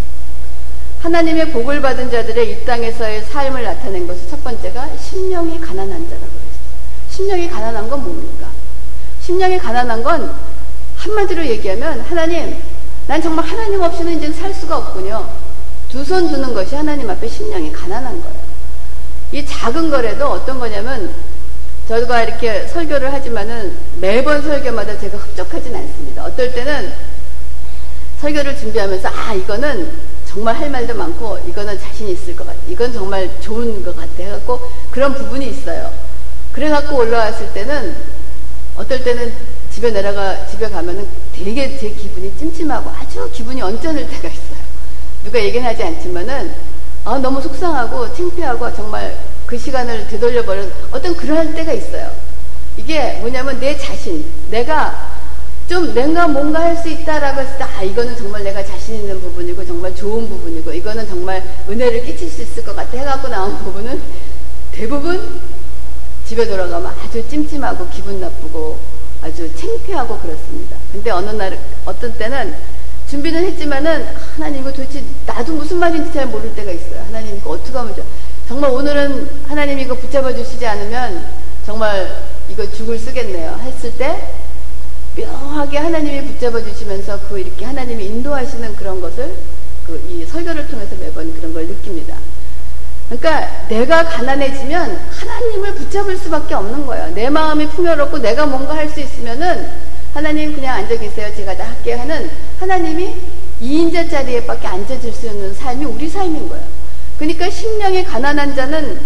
하나님의 1.01 1.51
복을 1.51 1.81
받은 1.81 2.09
자들의 2.09 2.49
이 2.49 2.63
땅에서의 2.63 3.23
삶을 3.23 3.61
나타낸 3.61 4.07
것은 4.07 4.29
첫 4.29 4.41
번째가 4.41 4.95
심령이 4.95 5.59
가난한 5.59 6.07
자라고 6.07 6.27
그랬어요. 6.27 7.09
심령이 7.09 7.49
가난한 7.49 7.89
건 7.89 8.01
뭡니까? 8.01 8.47
심령이 9.19 9.57
가난한 9.57 10.01
건 10.01 10.33
한마디로 10.95 11.45
얘기하면 11.45 11.99
하나님, 11.99 12.55
난 13.05 13.21
정말 13.21 13.43
하나님 13.43 13.81
없이는 13.81 14.17
이제 14.17 14.31
살 14.31 14.53
수가 14.53 14.77
없군요. 14.77 15.29
두손 15.89 16.29
두는 16.29 16.53
것이 16.53 16.73
하나님 16.73 17.09
앞에 17.09 17.27
심령이 17.27 17.73
가난한 17.73 18.21
거예요. 18.21 18.44
이 19.31 19.45
작은 19.45 19.89
거래도 19.89 20.27
어떤 20.27 20.59
거냐면 20.59 21.13
저가 21.87 22.23
이렇게 22.23 22.67
설교를 22.67 23.13
하지만은 23.13 23.77
매번 23.99 24.41
설교마다 24.41 24.97
제가 24.99 25.17
흡족하진 25.17 25.75
않습니다. 25.75 26.25
어떨 26.25 26.51
때는 26.53 26.93
설교를 28.21 28.57
준비하면서 28.57 29.09
아 29.09 29.33
이거는 29.33 29.91
정말 30.25 30.55
할 30.55 30.69
말도 30.69 30.95
많고 30.95 31.39
이거는 31.47 31.79
자신 31.79 32.09
있을 32.09 32.35
것 32.35 32.45
같아. 32.45 32.59
이건 32.67 32.91
정말 32.91 33.29
좋은 33.39 33.83
것 33.83 33.95
같아. 33.95 34.11
해갖고 34.17 34.59
그런 34.89 35.13
부분이 35.13 35.47
있어요. 35.49 35.93
그래갖고 36.51 36.97
올라왔을 36.97 37.53
때는 37.53 37.95
어떨 38.75 39.03
때는 39.03 39.31
집에 39.71 39.91
내려가 39.91 40.45
집에 40.47 40.69
가면은 40.69 41.07
되게 41.33 41.77
제 41.77 41.89
기분이 41.89 42.35
찜찜하고 42.37 42.89
아주 42.89 43.29
기분이 43.31 43.61
언짢을 43.61 44.07
때가 44.09 44.27
있어요. 44.27 44.65
누가 45.23 45.39
얘기는 45.39 45.67
하지 45.67 45.83
않지만은 45.83 46.53
아, 47.05 47.19
너무 47.19 47.39
속상하고 47.39 48.11
창피하고 48.15 48.73
정말 48.73 49.15
그 49.45 49.55
시간을 49.57 50.07
되돌려버린 50.07 50.71
어떤 50.91 51.15
그러한 51.15 51.53
때가 51.53 51.71
있어요. 51.71 52.09
이게 52.77 53.19
뭐냐면 53.19 53.59
내 53.59 53.77
자신, 53.77 54.25
내가 54.49 55.13
좀 55.69 55.93
내가 55.93 56.27
뭔가 56.27 56.61
할 56.61 56.75
수 56.77 56.89
있다라고 56.89 57.41
했을 57.41 57.57
때, 57.59 57.63
아, 57.63 57.83
이거는 57.83 58.17
정말 58.17 58.43
내가 58.43 58.63
자신 58.63 58.95
있는 58.95 59.21
부분이고, 59.21 59.65
정말 59.65 59.95
좋은 59.95 60.27
부분이고, 60.27 60.73
이거는 60.73 61.07
정말 61.07 61.43
은혜를 61.69 62.03
끼칠 62.05 62.29
수 62.29 62.41
있을 62.41 62.63
것 62.65 62.75
같아 62.75 62.97
해갖고 62.97 63.27
나온 63.27 63.55
부분은 63.63 64.01
대부분 64.71 65.41
집에 66.27 66.45
돌아가면 66.47 66.91
아주 67.03 67.27
찜찜하고 67.29 67.87
기분 67.89 68.19
나쁘고 68.19 68.79
아주 69.21 69.49
창피하고 69.55 70.17
그렇습니다. 70.19 70.75
근데 70.91 71.11
어느 71.11 71.29
날, 71.29 71.57
어떤 71.85 72.13
때는 72.17 72.55
준비는 73.09 73.45
했지만은 73.45 74.05
하나님 74.35 74.61
이거 74.61 74.71
도대체 74.71 75.03
나도 75.25 75.53
무슨 75.53 75.77
말인지 75.77 76.11
잘 76.13 76.25
모를 76.25 76.53
때가 76.55 76.71
있어요. 76.71 77.03
하나님 77.07 77.35
이거 77.37 77.51
어떻게 77.51 77.77
하면 77.77 77.95
좋아. 77.95 78.03
정말 78.47 78.71
오늘은 78.71 79.29
하나님 79.47 79.79
이거 79.79 79.95
붙잡아 79.95 80.33
주시지 80.33 80.65
않으면 80.65 81.25
정말 81.65 82.21
이거 82.49 82.69
죽을 82.71 82.97
쓰겠네요. 82.97 83.59
했을 83.63 83.95
때 83.97 84.33
묘하게 85.17 85.77
하나님이 85.77 86.27
붙잡아 86.27 86.61
주시면서 86.61 87.19
그 87.29 87.39
이렇게 87.39 87.63
하나님이 87.65 88.05
인도하시는 88.05 88.75
그런 88.75 88.99
것을 89.01 89.35
그 89.87 90.01
이 90.09 90.25
설교를 90.25 90.67
통해서 90.67 90.95
매번 90.99 91.31
그런 91.35 91.53
걸 91.53 91.67
느낍니다. 91.67 92.15
그러니까 93.07 93.67
내가 93.67 94.03
가난해지면 94.03 94.99
하나님을 95.11 95.75
붙잡을 95.75 96.17
수밖에 96.17 96.55
없는 96.55 96.87
거예요. 96.87 97.13
내 97.13 97.29
마음이 97.29 97.67
풍요롭고 97.67 98.17
내가 98.17 98.47
뭔가 98.47 98.75
할 98.75 98.89
수 98.89 98.99
있으면은 98.99 99.69
하나님 100.15 100.55
그냥 100.55 100.77
앉아 100.77 100.95
계세요. 100.95 101.29
제가 101.35 101.57
다 101.57 101.65
할게요 101.65 101.99
하는 101.99 102.29
하나님이 102.57 103.15
2인자 103.61 104.09
자리에 104.09 104.45
밖에 104.45 104.65
앉아질 104.65 105.13
수 105.13 105.27
있는 105.27 105.53
삶이 105.53 105.83
우리 105.83 106.07
삶인 106.07 106.47
거예요. 106.47 106.63
그러니까 107.17 107.49
심령이 107.49 108.05
가난한 108.05 108.55
자는 108.55 108.97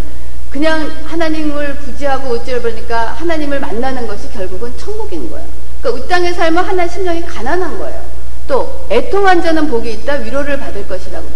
그냥 0.51 0.87
하나님을 1.05 1.77
부지하고 1.77 2.35
어찌를 2.35 2.61
보니까 2.61 3.13
하나님을 3.13 3.59
만나는 3.59 4.05
것이 4.05 4.31
결국은 4.31 4.71
천국인 4.77 5.31
거예요. 5.31 5.47
그러니까 5.81 6.05
이 6.05 6.09
땅의 6.09 6.33
삶은 6.35 6.63
하나 6.63 6.87
심령이 6.87 7.23
가난한 7.23 7.79
거예요. 7.79 8.03
또 8.47 8.85
애통한 8.91 9.41
자는 9.41 9.67
복이 9.67 9.91
있다 9.91 10.13
위로를 10.17 10.59
받을 10.59 10.87
것이라고. 10.87 11.27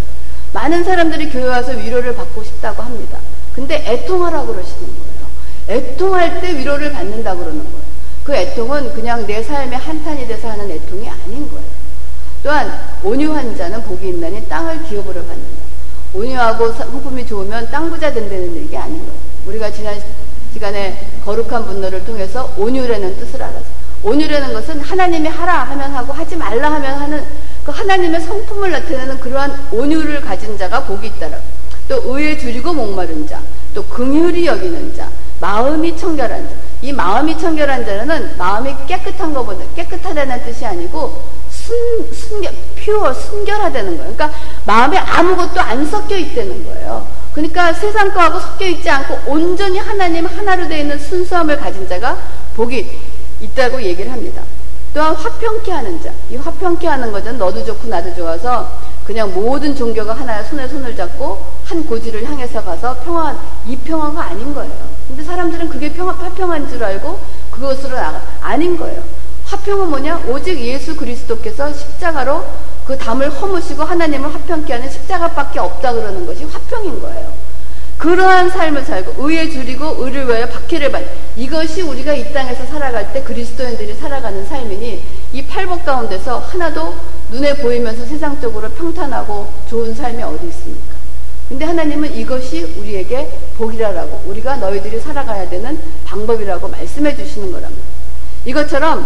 많은 0.53 0.83
사람들이 0.83 1.31
교회 1.31 1.45
와서 1.45 1.71
위로를 1.71 2.15
받고 2.15 2.43
싶다고 2.43 2.83
합니다. 2.83 3.17
근데 3.55 3.83
애통하라고 3.87 4.53
그러시는 4.53 4.81
거예요. 4.85 5.23
애통할 5.67 6.41
때 6.41 6.55
위로를 6.59 6.91
받는다고 6.91 7.39
그러는 7.39 7.63
거예요. 7.63 7.92
그 8.23 8.33
애통은 8.33 8.93
그냥 8.93 9.25
내 9.27 9.43
삶의 9.43 9.77
한탄이 9.77 10.27
돼서 10.27 10.49
하는 10.49 10.69
애통이 10.71 11.09
아닌 11.09 11.49
거예요. 11.49 11.65
또한 12.41 12.79
온유한 13.03 13.55
자는 13.57 13.81
복이 13.83 14.09
있나니 14.09 14.47
땅을 14.47 14.83
기업으로 14.83 15.15
받는다. 15.25 15.63
온유하고 16.13 16.71
성품이 16.73 17.25
좋으면 17.25 17.69
땅 17.71 17.89
부자 17.89 18.13
된다는 18.13 18.55
얘기 18.55 18.77
아닌 18.77 18.99
거예요. 18.99 19.13
우리가 19.47 19.71
지난 19.71 19.99
시간에 20.53 21.07
거룩한 21.25 21.65
분노를 21.65 22.05
통해서 22.05 22.53
온유라는 22.57 23.17
뜻을 23.17 23.41
알았어요. 23.41 23.83
온유라는 24.03 24.53
것은 24.53 24.79
하나님이 24.81 25.27
하라 25.27 25.63
하면 25.63 25.91
하고 25.91 26.13
하지 26.13 26.35
말라 26.35 26.71
하면 26.73 26.99
하는 26.99 27.25
그 27.63 27.71
하나님의 27.71 28.21
성품을 28.21 28.71
나타내는 28.71 29.19
그러한 29.19 29.67
온유를 29.71 30.21
가진 30.21 30.57
자가 30.57 30.83
복이 30.83 31.07
있다라. 31.07 31.37
또 31.87 32.01
의에 32.05 32.37
줄이고 32.37 32.73
목마른 32.73 33.27
자, 33.27 33.41
또 33.73 33.83
긍휼히 33.85 34.45
여기는 34.45 34.95
자, 34.95 35.09
마음이 35.39 35.97
청결한 35.97 36.49
자. 36.49 36.55
이 36.83 36.91
마음이 36.91 37.39
청결한 37.39 37.85
자는 37.85 38.37
마음이 38.37 38.75
깨끗한 38.85 39.33
것보다 39.33 39.63
깨끗하다는 39.73 40.43
뜻이 40.43 40.65
아니고 40.65 41.23
순, 41.49 42.13
순결, 42.13 42.53
퓨어, 42.75 43.13
순결하다는 43.13 43.97
거예요. 43.97 44.13
그러니까 44.13 44.37
마음에 44.65 44.97
아무것도 44.97 45.61
안 45.61 45.85
섞여 45.85 46.17
있다는 46.17 46.65
거예요. 46.65 47.07
그러니까 47.31 47.71
세상 47.71 48.13
거하고 48.13 48.37
섞여 48.37 48.65
있지 48.65 48.89
않고 48.89 49.31
온전히 49.31 49.79
하나님 49.79 50.25
하나로 50.25 50.67
되어 50.67 50.79
있는 50.79 50.99
순수함을 50.99 51.57
가진 51.57 51.87
자가 51.87 52.17
복이 52.53 52.99
있다고 53.39 53.81
얘기를 53.81 54.11
합니다. 54.11 54.43
또한 54.93 55.15
화평케 55.15 55.71
하는 55.71 56.03
자. 56.03 56.11
이 56.29 56.35
화평케 56.35 56.85
하는 56.85 57.13
것은 57.13 57.37
너도 57.37 57.63
좋고 57.63 57.87
나도 57.87 58.13
좋아서 58.13 58.69
그냥 59.05 59.33
모든 59.33 59.73
종교가 59.73 60.13
하나의 60.13 60.43
손에 60.45 60.67
손을 60.67 60.97
잡고 60.97 61.45
한 61.73 61.87
고지를 61.87 62.23
향해서 62.23 62.63
가서 62.63 62.95
평화, 63.03 63.35
이 63.67 63.75
평화가 63.75 64.25
아닌 64.25 64.53
거예요. 64.53 64.71
근데 65.07 65.23
사람들은 65.23 65.69
그게 65.69 65.91
평화, 65.91 66.13
화평한 66.13 66.69
줄 66.69 66.83
알고 66.83 67.19
그것으로 67.49 67.95
나가, 67.95 68.21
아닌 68.41 68.77
거예요. 68.77 69.03
화평은 69.45 69.89
뭐냐? 69.89 70.25
오직 70.27 70.59
예수 70.59 70.95
그리스도께서 70.95 71.73
십자가로 71.73 72.45
그 72.85 72.95
담을 72.95 73.27
허무시고 73.31 73.83
하나님을 73.83 74.31
화평케 74.35 74.71
하는 74.71 74.87
십자가밖에 74.87 75.59
없다 75.59 75.93
그러는 75.93 76.27
것이 76.27 76.43
화평인 76.43 77.01
거예요. 77.01 77.33
그러한 77.97 78.51
삶을 78.51 78.83
살고 78.83 79.27
의에 79.27 79.49
줄이고 79.49 79.95
의를 79.97 80.27
위하여 80.27 80.47
박해를 80.47 80.91
받 80.91 81.01
이것이 81.35 81.81
우리가 81.81 82.13
이 82.13 82.31
땅에서 82.33 82.65
살아갈 82.65 83.11
때 83.13 83.23
그리스도인들이 83.23 83.95
살아가는 83.95 84.45
삶이니 84.45 85.03
이 85.33 85.45
팔복 85.47 85.85
가운데서 85.85 86.37
하나도 86.39 86.93
눈에 87.31 87.55
보이면서 87.55 88.05
세상적으로 88.05 88.69
평탄하고 88.69 89.51
좋은 89.69 89.95
삶이 89.95 90.21
어디 90.21 90.47
있습니까? 90.47 90.92
근데 91.49 91.65
하나님은 91.65 92.15
이것이 92.15 92.63
우리에게 92.77 93.29
복이라라고 93.57 94.23
우리가 94.27 94.57
너희들이 94.57 94.99
살아가야 94.99 95.49
되는 95.49 95.79
방법이라고 96.05 96.67
말씀해 96.67 97.15
주시는 97.15 97.51
거랍니다. 97.51 97.83
이것처럼 98.45 99.05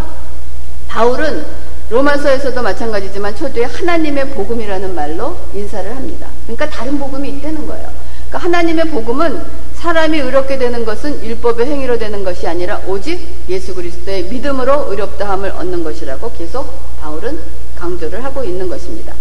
바울은 0.88 1.46
로마서에서도 1.90 2.62
마찬가지지만 2.62 3.36
초두에 3.36 3.64
하나님의 3.64 4.32
복음이라는 4.32 4.94
말로 4.94 5.38
인사를 5.54 5.96
합니다. 5.96 6.28
그러니까 6.44 6.70
다른 6.70 7.00
복음이 7.00 7.30
있다는 7.30 7.66
거예요. 7.66 7.90
그러니까 8.28 8.38
하나님의 8.40 8.90
복음은 8.90 9.42
사람이 9.76 10.20
의롭게 10.20 10.58
되는 10.58 10.84
것은 10.84 11.24
율법의 11.24 11.66
행위로 11.66 11.98
되는 11.98 12.24
것이 12.24 12.46
아니라 12.48 12.82
오직 12.88 13.26
예수 13.48 13.74
그리스도의 13.74 14.24
믿음으로 14.24 14.92
의롭다함을 14.92 15.52
얻는 15.52 15.84
것이라고 15.84 16.32
계속 16.34 16.68
바울은 17.00 17.40
강조를 17.78 18.24
하고 18.24 18.44
있는 18.44 18.68
것입니다. 18.68 19.14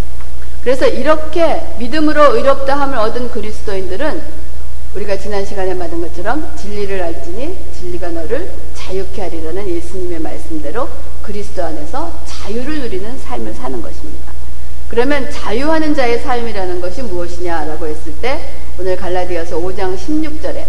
그래서 0.67 0.85
이렇게 0.85 1.63
믿음으로 1.79 2.35
의롭다함을 2.35 2.99
얻은 2.99 3.31
그리스도인들은 3.31 4.21
우리가 4.97 5.17
지난 5.17 5.47
시간에 5.47 5.79
받은 5.79 6.01
것처럼 6.01 6.57
진리를 6.57 7.01
알지니 7.01 7.57
진리가 7.73 8.09
너를 8.09 8.53
자유케 8.75 9.23
하리라는 9.23 9.69
예수님의 9.69 10.19
말씀대로 10.19 10.89
그리스도 11.23 11.63
안에서 11.63 12.21
자유를 12.27 12.81
누리는 12.81 13.17
삶을 13.17 13.55
사는 13.55 13.81
것입니다. 13.81 14.33
그러면 14.89 15.31
자유하는 15.31 15.95
자의 15.95 16.19
삶이라는 16.19 16.81
것이 16.81 17.01
무엇이냐라고 17.03 17.87
했을 17.87 18.13
때 18.21 18.41
오늘 18.81 18.97
갈라디아서 18.97 19.59
5장 19.59 19.97
16절에 19.97 20.65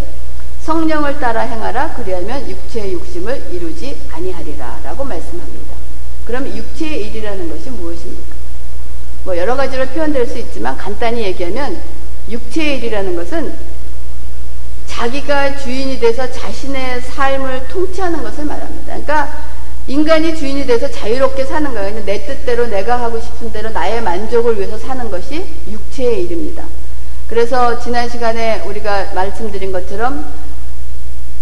성령을 0.62 1.18
따라 1.18 1.40
행하라 1.40 1.94
그리하면 1.94 2.48
육체의 2.48 2.92
욕심을 2.92 3.48
이루지 3.50 3.98
아니하리라라고 4.12 5.04
말씀합니다. 5.04 5.74
그럼 6.24 6.46
육체의 6.46 7.08
일이라는 7.08 7.48
것이 7.48 7.70
무엇입니까? 7.70 8.37
뭐 9.28 9.36
여러 9.36 9.56
가지로 9.56 9.84
표현될 9.88 10.26
수 10.26 10.38
있지만 10.38 10.74
간단히 10.78 11.22
얘기하면 11.22 11.78
육체의 12.30 12.78
일이라는 12.78 13.14
것은 13.14 13.52
자기가 14.86 15.58
주인이 15.58 16.00
돼서 16.00 16.32
자신의 16.32 17.02
삶을 17.02 17.68
통치하는 17.68 18.22
것을 18.22 18.46
말합니다. 18.46 18.84
그러니까 18.86 19.44
인간이 19.86 20.34
주인이 20.34 20.66
돼서 20.66 20.90
자유롭게 20.90 21.44
사는 21.44 21.74
거예요. 21.74 22.02
내 22.06 22.24
뜻대로 22.24 22.68
내가 22.68 23.02
하고 23.02 23.20
싶은 23.20 23.52
대로 23.52 23.68
나의 23.68 24.00
만족을 24.00 24.56
위해서 24.56 24.78
사는 24.78 25.10
것이 25.10 25.44
육체의 25.70 26.24
일입니다. 26.24 26.64
그래서 27.28 27.78
지난 27.80 28.08
시간에 28.08 28.62
우리가 28.64 29.12
말씀드린 29.12 29.72
것처럼 29.72 30.24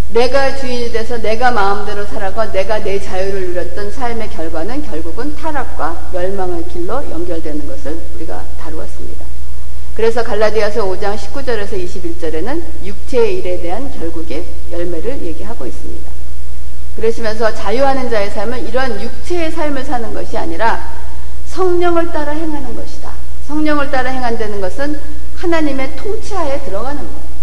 내가 0.09 0.55
주인이 0.55 0.91
돼서 0.91 1.17
내가 1.17 1.51
마음대로 1.51 2.05
살아가 2.05 2.49
내가 2.51 2.79
내 2.79 2.99
자유를 2.99 3.49
누렸던 3.49 3.91
삶의 3.91 4.29
결과는 4.29 4.85
결국은 4.85 5.35
타락과 5.35 6.09
멸망의 6.13 6.65
길로 6.69 7.03
연결되는 7.11 7.67
것을 7.67 7.99
우리가 8.15 8.45
다루었습니다. 8.59 9.25
그래서 9.95 10.23
갈라디아서 10.23 10.85
5장 10.85 11.17
19절에서 11.17 11.71
21절에는 11.73 12.63
육체의 12.83 13.39
일에 13.39 13.59
대한 13.59 13.91
결국의 13.99 14.45
열매를 14.71 15.23
얘기하고 15.23 15.65
있습니다. 15.65 16.11
그러시면서 16.95 17.53
자유하는 17.53 18.09
자의 18.09 18.29
삶은 18.29 18.67
이러한 18.67 19.01
육체의 19.01 19.51
삶을 19.51 19.83
사는 19.83 20.13
것이 20.13 20.37
아니라 20.37 20.93
성령을 21.47 22.11
따라 22.11 22.31
행하는 22.31 22.75
것이다. 22.75 23.11
성령을 23.47 23.91
따라 23.91 24.09
행한다는 24.09 24.61
것은 24.61 24.99
하나님의 25.35 25.95
통치하에 25.97 26.61
들어가는 26.63 26.97
거예요. 26.97 27.36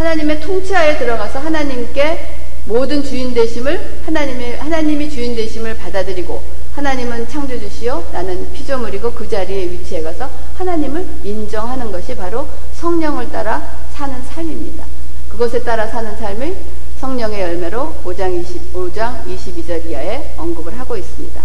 하나님의 0.00 0.40
통치하에 0.40 0.96
들어가서 0.96 1.40
하나님께 1.40 2.36
모든 2.64 3.04
주인 3.04 3.34
되심을 3.34 4.00
하나님의 4.06 4.56
하나님이 4.56 5.10
주인 5.10 5.36
되심을 5.36 5.76
받아들이고 5.76 6.42
하나님은 6.74 7.28
창조주시요 7.28 8.08
나는 8.10 8.50
피조물이고 8.54 9.12
그 9.12 9.28
자리에 9.28 9.70
위치해 9.70 10.02
가서 10.02 10.30
하나님을 10.56 11.06
인정하는 11.22 11.92
것이 11.92 12.16
바로 12.16 12.48
성령을 12.72 13.30
따라 13.30 13.76
사는 13.92 14.14
삶입니다. 14.22 14.86
그것에 15.28 15.62
따라 15.62 15.86
사는 15.86 16.16
삶을 16.16 16.56
성령의 16.98 17.42
열매로 17.42 17.96
5장 18.02 18.42
25장 18.42 19.26
22절 19.26 19.84
이하에 19.84 20.32
언급을 20.38 20.78
하고 20.78 20.96
있습니다. 20.96 21.42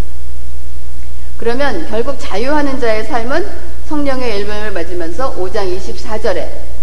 그러면 1.38 1.86
결국 1.90 2.16
자유하는 2.18 2.80
자의 2.80 3.04
삶은 3.04 3.46
성령의 3.90 4.32
열매를 4.32 4.72
맞으면서 4.72 5.36
5장 5.36 5.78
24절에 5.78 6.75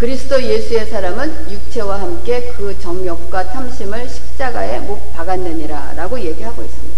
그리스도 0.00 0.42
예수의 0.42 0.86
사람은 0.86 1.50
육체와 1.50 2.00
함께 2.00 2.54
그 2.56 2.74
정욕과 2.80 3.52
탐심을 3.52 4.08
십자가에 4.08 4.78
못 4.80 5.12
박았느니라 5.12 5.92
라고 5.94 6.18
얘기하고 6.18 6.62
있습니다. 6.62 6.96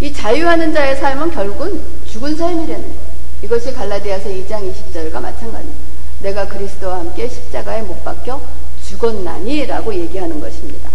이 0.00 0.12
자유하는 0.12 0.74
자의 0.74 0.96
삶은 0.96 1.30
결국은 1.30 1.80
죽은 2.04 2.36
삶이라는 2.36 2.82
거예요. 2.82 3.06
이것이 3.42 3.72
갈라디아서 3.72 4.28
2장 4.28 4.70
20절과 4.70 5.14
마찬가지입니다. 5.14 5.80
내가 6.20 6.46
그리스도와 6.46 6.98
함께 6.98 7.26
십자가에 7.26 7.80
못 7.80 8.04
박혀 8.04 8.38
죽었나니 8.84 9.64
라고 9.64 9.94
얘기하는 9.94 10.38
것입니다. 10.38 10.90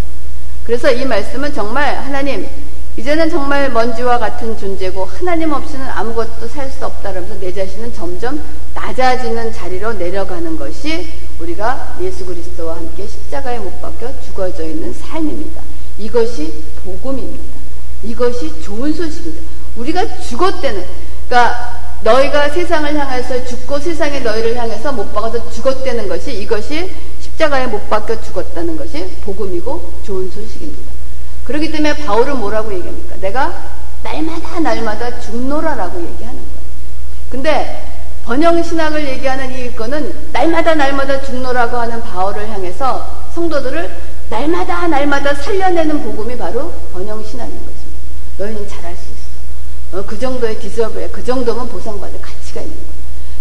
그래서 0.64 0.92
이 0.92 1.04
말씀은 1.06 1.56
정말 1.56 1.96
하나님 1.96 2.48
이제는 2.98 3.32
정말 3.32 3.72
먼지와 3.72 4.20
같은 4.20 4.56
존재고 4.60 5.06
하나님 5.06 5.54
없이는 5.54 5.88
아무것도 5.88 6.48
살 6.48 6.70
수 6.70 6.86
없다라면서 6.86 7.40
내 7.40 7.52
자신은 7.52 7.94
점점 7.94 8.40
낮아지는 8.76 9.54
자리로 9.54 9.94
내려가는 9.94 10.58
것이 10.58 11.10
우리가 11.42 11.98
예수 12.02 12.26
그리스도와 12.26 12.78
함께 12.78 13.08
십자가에 13.08 13.58
못 13.60 13.82
박혀 13.82 14.12
죽어져 14.22 14.64
있는 14.64 14.94
삶입니다. 14.94 15.62
이것이 15.98 16.64
복음입니다. 16.84 17.44
이것이 18.04 18.62
좋은 18.62 18.94
소식입니다. 18.94 19.44
우리가 19.76 20.20
죽었다는 20.20 20.86
그러니까 21.28 21.82
너희가 22.04 22.50
세상을 22.50 22.96
향해서 22.96 23.46
죽고 23.46 23.80
세상에 23.80 24.20
너희를 24.20 24.56
향해서 24.56 24.92
못 24.92 25.14
박아서 25.14 25.52
죽었다는 25.52 26.08
것이 26.08 26.34
이것이 26.34 26.92
십자가에 27.22 27.68
못 27.68 27.90
박혀 27.90 28.22
죽었다는 28.22 28.78
것이 28.78 29.08
복음이고 29.24 29.94
좋은 30.04 30.30
소식입니다. 30.30 30.92
그렇기 31.46 31.72
때문에 31.72 31.96
바울은 32.06 32.40
뭐라고 32.40 32.74
얘기합니까? 32.74 33.16
내가 33.18 33.72
날마다 34.04 34.60
날마다 34.60 35.20
죽노라라고 35.20 36.02
얘기하는 36.02 36.40
거예요. 36.40 36.62
근데 37.30 38.01
번영 38.26 38.62
신학을 38.64 39.08
얘기하는 39.08 39.52
이거는 39.52 40.30
날마다 40.32 40.76
날마다 40.76 41.22
죽노라고 41.22 41.78
하는 41.78 42.02
바울을 42.02 42.50
향해서 42.50 43.30
성도들을 43.34 44.12
날마다 44.30 44.88
날마다 44.88 45.34
살려내는 45.34 46.04
복음이 46.04 46.38
바로 46.38 46.72
번영 46.94 47.24
신학인 47.24 47.54
것입니다. 47.54 47.82
너희는 48.38 48.68
잘할 48.68 48.96
수 48.96 49.04
있어. 49.12 50.00
어, 50.00 50.06
그 50.06 50.18
정도의 50.18 50.60
디저브에 50.60 51.10
그 51.10 51.24
정도면 51.24 51.68
보상받을 51.68 52.22
가치가 52.22 52.62
있는 52.62 52.76
거야. 52.76 52.86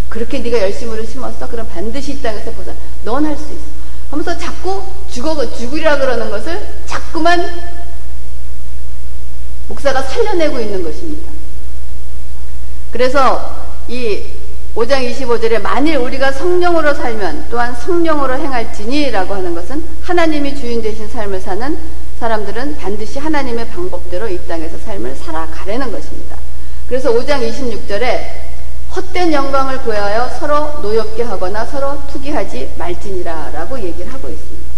그렇게 0.08 0.40
네가 0.40 0.60
열심으로 0.62 1.04
심었어? 1.04 1.46
그럼 1.48 1.68
반드시 1.68 2.12
이 2.12 2.22
땅에서 2.22 2.50
보상. 2.52 2.74
넌 3.04 3.24
할 3.24 3.36
수 3.36 3.44
있어. 3.52 3.80
하면서 4.10 4.36
자꾸 4.36 4.82
죽어 5.08 5.48
죽으리라 5.54 5.98
그러는 5.98 6.30
것을 6.30 6.60
자꾸만 6.86 7.48
목사가 9.68 10.02
살려내고 10.02 10.58
있는 10.58 10.82
것입니다. 10.82 11.30
그래서 12.90 13.68
이 13.86 14.39
5장 14.76 15.11
25절에 15.11 15.61
만일 15.61 15.96
우리가 15.96 16.30
성령으로 16.30 16.94
살면 16.94 17.46
또한 17.50 17.74
성령으로 17.74 18.35
행할지니라고 18.35 19.35
하는 19.35 19.54
것은 19.54 19.85
하나님이 20.02 20.54
주인 20.54 20.80
되신 20.80 21.09
삶을 21.09 21.40
사는 21.40 21.76
사람들은 22.20 22.76
반드시 22.76 23.18
하나님의 23.18 23.66
방법대로 23.68 24.28
이 24.28 24.38
땅에서 24.46 24.78
삶을 24.78 25.16
살아가려는 25.16 25.90
것입니다. 25.90 26.37
그래서 26.87 27.12
5장 27.12 27.48
26절에 27.50 28.20
헛된 28.94 29.33
영광을 29.33 29.83
구하여 29.83 30.28
서로 30.38 30.80
노엽게 30.83 31.22
하거나 31.22 31.64
서로 31.64 31.98
투기하지 32.12 32.74
말지니라 32.76 33.50
라고 33.52 33.78
얘기를 33.80 34.12
하고 34.12 34.28
있습니다. 34.28 34.70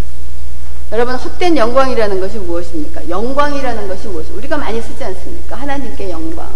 여러분 0.92 1.14
헛된 1.16 1.57
영광이라는 1.57 2.20
것이 2.20 2.38
무엇입니까? 2.38 3.09
영광이라는 3.09 3.88
것이 3.88 4.09
무엇입니까? 4.09 4.38
우리가 4.38 4.57
많이 4.59 4.81
쓰지 4.81 5.02
않습니까? 5.05 5.57
하나님께 5.57 6.11
영광. 6.11 6.50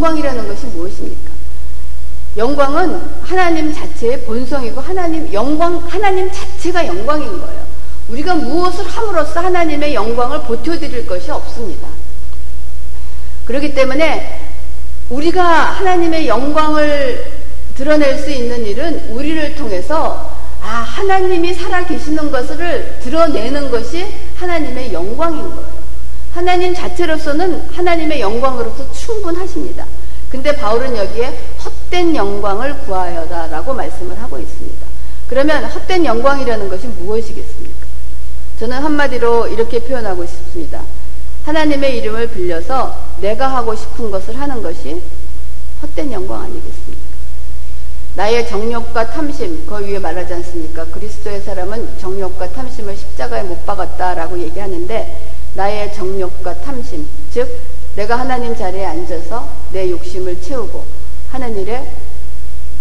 영광이라는 0.00 0.48
것이 0.48 0.66
무엇입니까? 0.66 1.30
영광은 2.36 3.00
하나님 3.22 3.72
자체의 3.72 4.22
본성이고 4.22 4.80
하나님 4.80 5.30
영광 5.32 5.76
하나님 5.86 6.30
자체가 6.32 6.86
영광인 6.86 7.40
거예요. 7.40 7.60
우리가 8.08 8.34
무엇을 8.36 8.86
함으로써 8.88 9.40
하나님의 9.40 9.94
영광을 9.94 10.40
보태드릴 10.42 11.06
것이 11.06 11.30
없습니다. 11.30 11.86
그렇기 13.44 13.74
때문에 13.74 14.40
우리가 15.10 15.42
하나님의 15.42 16.28
영광을 16.28 17.32
드러낼 17.76 18.18
수 18.18 18.30
있는 18.30 18.64
일은 18.64 19.10
우리를 19.10 19.56
통해서 19.56 20.38
아, 20.62 20.66
하나님이 20.66 21.54
살아 21.54 21.84
계시는 21.84 22.30
것을 22.30 22.98
드러내는 23.02 23.70
것이 23.70 24.06
하나님의 24.36 24.92
영광인 24.92 25.42
거예요. 25.42 25.79
하나님 26.32 26.74
자체로서는 26.74 27.68
하나님의 27.70 28.20
영광으로서 28.20 28.92
충분하십니다. 28.92 29.86
근데 30.30 30.54
바울은 30.54 30.96
여기에 30.96 31.38
헛된 31.64 32.14
영광을 32.14 32.78
구하여다라고 32.80 33.74
말씀을 33.74 34.20
하고 34.20 34.38
있습니다. 34.38 34.86
그러면 35.28 35.64
헛된 35.64 36.04
영광이라는 36.04 36.68
것이 36.68 36.86
무엇이겠습니까? 36.86 37.86
저는 38.60 38.76
한마디로 38.78 39.48
이렇게 39.48 39.80
표현하고 39.80 40.24
싶습니다. 40.26 40.82
하나님의 41.44 41.96
이름을 41.98 42.30
빌려서 42.30 42.96
내가 43.20 43.48
하고 43.48 43.74
싶은 43.74 44.10
것을 44.10 44.38
하는 44.38 44.62
것이 44.62 45.02
헛된 45.82 46.12
영광 46.12 46.42
아니겠습니까? 46.42 47.10
나의 48.16 48.48
정욕과 48.48 49.10
탐심, 49.10 49.66
그 49.66 49.78
위에 49.78 49.98
말하지 49.98 50.34
않습니까? 50.34 50.84
그리스도의 50.86 51.40
사람은 51.40 51.98
정욕과 51.98 52.50
탐심을 52.50 52.96
십자가에 52.96 53.42
못 53.44 53.64
박았다라고 53.64 54.38
얘기하는데 54.38 55.30
나의 55.54 55.92
정욕과 55.94 56.60
탐심, 56.62 57.06
즉 57.32 57.60
내가 57.96 58.18
하나님 58.18 58.56
자리에 58.56 58.84
앉아서 58.84 59.48
내 59.72 59.90
욕심을 59.90 60.40
채우고 60.40 60.84
하는 61.30 61.58
일에 61.58 61.90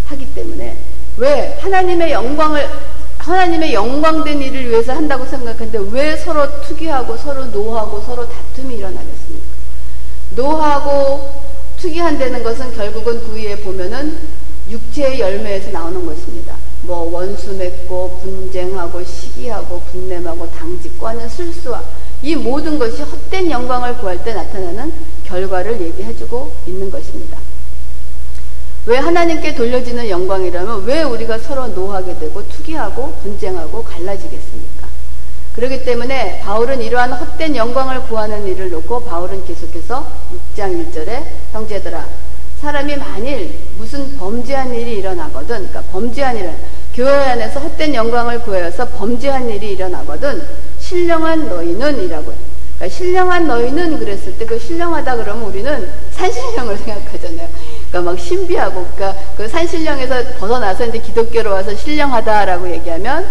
하기 0.05 0.33
때문에 0.33 0.77
왜 1.17 1.57
하나님의 1.61 2.11
영광을 2.11 2.67
하나님의 3.17 3.73
영광된 3.73 4.41
일을 4.41 4.69
위해서 4.69 4.93
한다고 4.93 5.25
생각하는데 5.25 5.77
왜 5.91 6.15
서로 6.17 6.61
투기하고 6.61 7.17
서로 7.17 7.45
노하고 7.45 8.01
서로 8.01 8.27
다툼이 8.27 8.75
일어나겠습니까? 8.75 9.45
노하고 10.31 11.29
투기한다는 11.77 12.43
것은 12.43 12.73
결국은 12.75 13.19
그 13.23 13.35
위에 13.35 13.57
보면은 13.57 14.17
육체의 14.69 15.19
열매에서 15.19 15.71
나오는 15.71 16.05
것입니다. 16.05 16.55
뭐 16.83 17.11
원수 17.11 17.53
맺고 17.53 18.19
분쟁하고 18.23 19.03
시기하고 19.03 19.81
분냄하고 19.91 20.47
하는 21.01 21.29
술수와 21.29 21.83
이 22.21 22.35
모든 22.35 22.77
것이 22.77 23.01
헛된 23.01 23.49
영광을 23.49 23.97
구할 23.97 24.23
때 24.23 24.33
나타나는 24.33 24.91
결과를 25.25 25.79
얘기해주고 25.79 26.51
있는 26.67 26.91
것입니다. 26.91 27.37
왜 28.85 28.97
하나님께 28.97 29.55
돌려지는 29.55 30.09
영광이라면 30.09 30.85
왜 30.85 31.03
우리가 31.03 31.37
서로 31.37 31.67
노하게 31.67 32.17
되고 32.17 32.47
투기하고 32.47 33.13
분쟁하고 33.21 33.83
갈라지겠습니까? 33.83 34.87
그렇기 35.53 35.83
때문에 35.83 36.39
바울은 36.39 36.81
이러한 36.81 37.13
헛된 37.13 37.55
영광을 37.55 38.01
구하는 38.03 38.47
일을 38.47 38.69
놓고 38.71 39.03
바울은 39.03 39.45
계속해서 39.45 40.07
6장 40.55 40.93
1절에 40.93 41.23
형제들아 41.51 42.07
사람이 42.61 42.97
만일 42.97 43.57
무슨 43.77 44.17
범죄한 44.17 44.73
일이 44.73 44.97
일어나거든 44.97 45.47
그러니까 45.47 45.81
범죄한 45.91 46.37
일은 46.37 46.55
교회 46.93 47.09
안에서 47.09 47.59
헛된 47.59 47.93
영광을 47.93 48.41
구하여서 48.41 48.89
범죄한 48.89 49.49
일이 49.49 49.71
일어나거든 49.73 50.41
신령한 50.89 51.47
너희는 51.47 52.03
이라고 52.03 52.33
그러니까 52.79 52.97
신령한 52.97 53.45
너희는 53.45 53.99
그랬을 53.99 54.35
때 54.39 54.45
그 54.45 54.57
신령하다 54.57 55.17
그러면 55.17 55.43
우리는 55.43 55.87
산신령을 56.13 56.77
생각하잖아요. 56.83 57.47
그러니까 57.89 58.11
막 58.11 58.19
신비하고 58.19 58.87
그러니까 58.95 59.21
그 59.37 59.47
산신령에서 59.47 60.37
벗어나서 60.39 60.87
이제 60.87 60.97
기독교로 60.97 61.51
와서 61.51 61.75
신령하다라고 61.75 62.71
얘기하면 62.71 63.27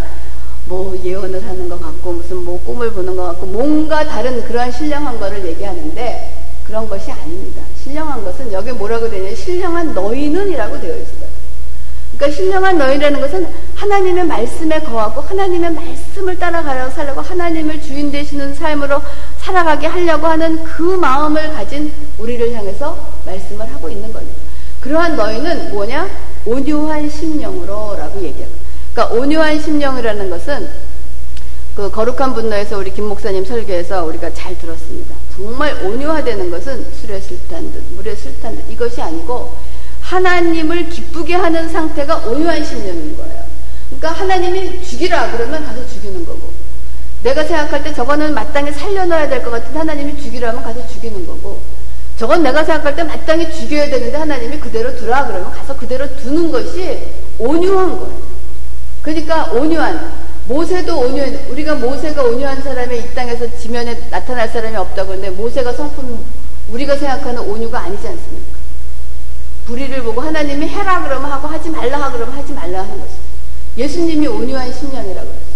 뭐 0.66 0.96
예언을 1.02 1.44
하는 1.44 1.68
것 1.68 1.80
같고 1.80 2.12
무슨 2.12 2.36
뭐 2.36 2.62
꿈을 2.62 2.92
보는 2.92 3.16
것 3.16 3.24
같고 3.24 3.46
뭔가 3.46 4.04
다른 4.04 4.44
그러한 4.44 4.70
신령한 4.70 5.18
거를 5.18 5.44
얘기하는데 5.44 6.34
그런 6.62 6.88
것이 6.88 7.10
아닙니다. 7.10 7.62
신령한 7.82 8.24
것은 8.24 8.52
여기 8.52 8.70
뭐라고 8.70 9.10
되냐 9.10 9.34
신령한 9.34 9.94
너희는이라고 9.94 10.80
되어 10.80 10.96
있어요. 10.96 11.27
그러니까 12.18 12.36
신령한 12.36 12.78
너희라는 12.78 13.20
것은 13.20 13.46
하나님의 13.76 14.24
말씀에 14.26 14.80
거하고 14.80 15.20
하나님의 15.20 15.72
말씀을 15.72 16.36
따라가려 16.36 16.90
살려고 16.90 17.20
하나님을 17.20 17.80
주인 17.80 18.10
되시는 18.10 18.56
삶으로 18.56 19.00
살아가게 19.38 19.86
하려고 19.86 20.26
하는 20.26 20.62
그 20.64 20.82
마음을 20.82 21.52
가진 21.54 21.92
우리를 22.18 22.52
향해서 22.52 22.98
말씀을 23.24 23.72
하고 23.72 23.88
있는 23.88 24.12
겁니다. 24.12 24.34
그러한 24.80 25.16
너희는 25.16 25.70
뭐냐? 25.70 26.08
온유한 26.44 27.08
심령으로 27.08 27.96
라고 27.96 28.20
얘기해요. 28.20 28.48
그러니까 28.92 29.14
온유한 29.14 29.60
심령이라는 29.60 30.28
것은 30.28 30.68
그 31.76 31.88
거룩한 31.92 32.34
분노에서 32.34 32.78
우리 32.78 32.92
김 32.92 33.04
목사님 33.04 33.44
설교에서 33.44 34.04
우리가 34.04 34.34
잘 34.34 34.58
들었습니다. 34.58 35.14
정말 35.36 35.72
온유화되는 35.84 36.50
것은 36.50 36.84
술에 37.00 37.20
술탄 37.20 37.72
듯, 37.72 37.84
물에 37.94 38.16
술탄 38.16 38.56
듯 38.56 38.64
이것이 38.68 39.00
아니고 39.00 39.54
하나님을 40.08 40.88
기쁘게 40.88 41.34
하는 41.34 41.68
상태가 41.68 42.16
온유한 42.26 42.64
심령인 42.64 43.14
거예요. 43.16 43.42
그러니까 43.88 44.10
하나님이 44.12 44.82
죽이라 44.82 45.32
그러면 45.32 45.62
가서 45.64 45.86
죽이는 45.86 46.24
거고 46.24 46.50
내가 47.22 47.44
생각할 47.44 47.84
때 47.84 47.92
저거는 47.92 48.32
마땅히 48.34 48.72
살려놔야 48.72 49.28
될 49.28 49.42
것 49.42 49.50
같은데 49.50 49.78
하나님이 49.78 50.16
죽이라면 50.22 50.62
가서 50.62 50.86
죽이는 50.88 51.26
거고 51.26 51.60
저건 52.16 52.42
내가 52.42 52.64
생각할 52.64 52.96
때 52.96 53.04
마땅히 53.04 53.52
죽여야 53.52 53.90
되는데 53.90 54.16
하나님이 54.16 54.58
그대로 54.58 54.96
두라 54.96 55.26
그러면 55.26 55.50
가서 55.52 55.76
그대로 55.76 56.06
두는 56.16 56.50
것이 56.52 57.00
온유한 57.38 57.98
거예요. 57.98 58.18
그러니까 59.02 59.44
온유한 59.52 60.10
모세도 60.46 60.98
온유한 60.98 61.34
우리가 61.50 61.74
모세가 61.74 62.22
온유한 62.22 62.62
사람이 62.62 62.98
이 62.98 63.14
땅에서 63.14 63.46
지면에 63.58 63.94
나타날 64.10 64.48
사람이 64.48 64.74
없다고 64.76 65.08
그러는데 65.08 65.30
모세가 65.36 65.72
성품 65.74 66.24
우리가 66.70 66.96
생각하는 66.96 67.40
온유가 67.42 67.78
아니지 67.80 68.08
않습니까? 68.08 68.57
불의를 69.68 70.02
보고 70.02 70.22
하나님이 70.22 70.66
해라 70.66 71.02
그러면 71.02 71.30
하고 71.30 71.46
하지 71.46 71.68
말라 71.68 72.00
하 72.00 72.10
그러면 72.10 72.34
하지 72.34 72.52
말라 72.54 72.80
하는 72.80 73.00
것입니다. 73.00 73.28
예수님이 73.76 74.26
온유한 74.26 74.72
심령이라고 74.72 75.26
그랬어요. 75.26 75.48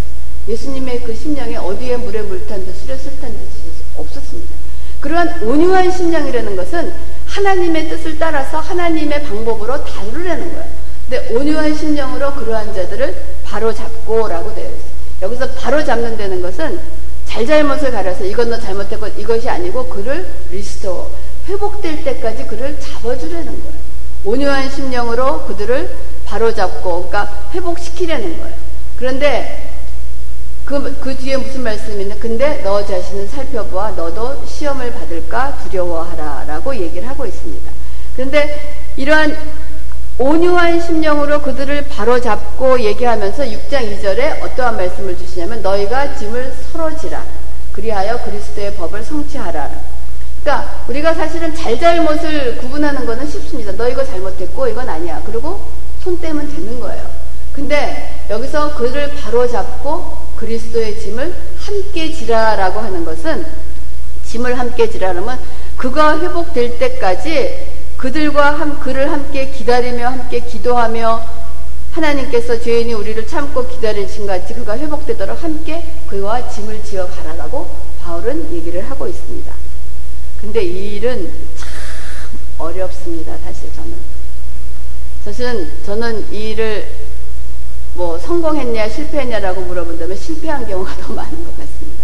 예수님의 0.47 1.01
그 1.01 1.15
심령에 1.15 1.55
어디에 1.57 1.97
물에 1.97 2.21
물탄 2.21 2.63
듯 2.63 2.75
술에 2.75 2.95
술탄 2.95 3.31
듯이 3.31 3.71
없었습니다. 3.97 4.53
그러한 4.99 5.41
온유한 5.43 5.91
심령이라는 5.91 6.55
것은 6.55 6.93
하나님의 7.25 7.89
뜻을 7.89 8.19
따라서 8.19 8.59
하나님의 8.59 9.23
방법으로 9.23 9.83
다루려는 9.83 10.53
거예요. 10.53 10.65
근데 11.09 11.33
온유한 11.33 11.75
심령으로 11.75 12.35
그러한 12.35 12.73
자들을 12.73 13.15
바로 13.43 13.73
잡고라고 13.73 14.53
되어 14.53 14.65
있어요. 14.65 14.93
여기서 15.23 15.49
바로 15.55 15.83
잡는다는 15.83 16.41
것은 16.41 16.79
잘잘못을 17.25 17.91
가려서 17.91 18.23
이건 18.25 18.51
너 18.51 18.59
잘못했고 18.59 19.07
이것이 19.17 19.49
아니고 19.49 19.87
그를 19.87 20.29
리스토 20.51 21.09
회복될 21.47 22.03
때까지 22.03 22.45
그를 22.45 22.79
잡아주려는 22.79 23.47
거예요. 23.47 23.82
온유한 24.25 24.69
심령으로 24.69 25.45
그들을 25.47 25.95
바로잡고 26.25 27.07
그러니까 27.07 27.49
회복시키려는 27.53 28.39
거예요. 28.39 28.55
그런데 28.97 29.71
그, 30.65 30.97
그 31.01 31.15
뒤에 31.17 31.35
무슨 31.37 31.63
말씀이 31.63 32.03
있냐? 32.03 32.15
근데 32.19 32.61
너 32.63 32.85
자신을 32.85 33.27
살펴보아 33.27 33.91
너도 33.91 34.45
시험을 34.45 34.93
받을까 34.93 35.57
두려워하라 35.57 36.45
라고 36.47 36.75
얘기를 36.75 37.07
하고 37.07 37.25
있습니다. 37.25 37.71
그런데 38.15 38.77
이러한 38.95 39.35
온유한 40.19 40.79
심령으로 40.79 41.41
그들을 41.41 41.87
바로잡고 41.89 42.79
얘기하면서 42.79 43.43
6장 43.43 43.99
2절에 43.99 44.41
어떠한 44.43 44.77
말씀을 44.77 45.17
주시냐면 45.17 45.61
너희가 45.61 46.15
짐을 46.15 46.53
서로 46.71 46.95
지라 46.97 47.25
그리하여 47.71 48.23
그리스도의 48.23 48.75
법을 48.75 49.03
성취하라 49.03 49.92
그러니까 50.43 50.83
우리가 50.89 51.13
사실은 51.13 51.55
잘잘못을 51.55 52.57
구분하는 52.57 53.05
것은 53.05 53.25
쉽습니다. 53.29 53.71
너 53.77 53.87
이거 53.87 54.03
잘못했고 54.03 54.67
이건 54.67 54.89
아니야. 54.89 55.21
그리고 55.25 55.61
손 56.03 56.19
떼면 56.19 56.51
되는 56.51 56.79
거예요. 56.81 57.09
근데 57.53 58.25
여기서 58.29 58.75
그를 58.75 59.09
바로 59.15 59.47
잡고 59.47 60.17
그리스도의 60.35 60.99
짐을 60.99 61.33
함께 61.57 62.11
지라라고 62.11 62.81
하는 62.81 63.05
것은 63.05 63.45
짐을 64.25 64.59
함께 64.59 64.89
지라라면 64.89 65.39
그가 65.77 66.19
회복될 66.19 66.77
때까지 66.77 67.67
그들과 67.95 68.59
함, 68.59 68.79
그를 68.81 69.09
함께 69.09 69.49
기다리며 69.49 70.07
함께 70.07 70.41
기도하며 70.41 71.21
하나님께서 71.91 72.59
죄인이 72.59 72.93
우리를 72.93 73.25
참고 73.27 73.65
기다리신 73.65 74.27
같이 74.27 74.53
그가 74.55 74.77
회복되도록 74.77 75.41
함께 75.41 75.85
그와 76.07 76.49
짐을 76.49 76.83
지어 76.83 77.07
가라라고 77.07 77.69
바울은 78.03 78.51
얘기를 78.51 78.89
하고 78.89 79.07
있습니다. 79.07 79.62
근데 80.43 80.61
이 80.61 80.95
일은 80.97 81.31
참 81.55 81.69
어렵습니다. 82.57 83.37
사실 83.37 83.71
저는. 83.73 83.93
사실은 85.23 85.71
저는 85.85 86.33
이 86.33 86.49
일을 86.49 86.85
뭐 87.93 88.19
성공했냐 88.19 88.89
실패했냐라고 88.89 89.61
물어본다면 89.61 90.17
실패한 90.17 90.67
경우가 90.67 90.97
더 90.99 91.13
많은 91.13 91.45
것 91.45 91.57
같습니다. 91.57 92.03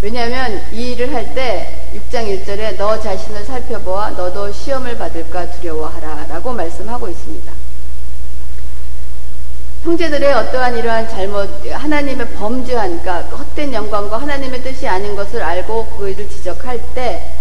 왜냐하면 0.00 0.62
이 0.72 0.92
일을 0.92 1.12
할 1.12 1.34
때 1.34 1.90
6장 1.92 2.44
1절에 2.44 2.76
너 2.76 3.00
자신을 3.00 3.44
살펴보아 3.44 4.10
너도 4.10 4.52
시험을 4.52 4.96
받을까 4.96 5.50
두려워하라 5.50 6.26
라고 6.28 6.52
말씀하고 6.52 7.08
있습니다. 7.08 7.52
형제들의 9.82 10.32
어떠한 10.32 10.76
이러한 10.76 11.08
잘못, 11.08 11.48
하나님의 11.70 12.34
범죄한, 12.34 13.00
그러니까 13.00 13.36
헛된 13.36 13.72
영광과 13.72 14.18
하나님의 14.18 14.62
뜻이 14.62 14.88
아닌 14.88 15.14
것을 15.14 15.40
알고 15.42 15.86
그것을 15.86 16.28
지적할 16.28 16.80
때, 16.94 17.32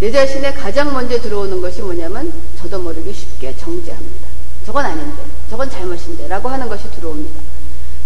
내 0.00 0.10
자신의 0.10 0.54
가장 0.54 0.92
먼저 0.92 1.20
들어오는 1.20 1.60
것이 1.60 1.80
뭐냐면, 1.82 2.32
저도 2.60 2.80
모르게 2.80 3.12
쉽게 3.12 3.56
정죄합니다. 3.56 4.28
저건 4.66 4.86
아닌데, 4.86 5.22
저건 5.48 5.70
잘못인데, 5.70 6.26
라고 6.26 6.48
하는 6.48 6.68
것이 6.68 6.90
들어옵니다. 6.90 7.40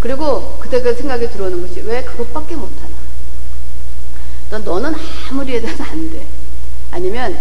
그리고 0.00 0.58
그때 0.60 0.80
그 0.82 0.94
생각이 0.94 1.30
들어오는 1.30 1.66
것이, 1.66 1.80
왜 1.80 2.02
그것밖에 2.04 2.54
못하나? 2.54 2.92
또 4.50 4.58
너는 4.58 4.94
아무리 5.30 5.54
해도 5.54 5.68
안 5.82 6.10
돼. 6.10 6.26
아니면, 6.90 7.38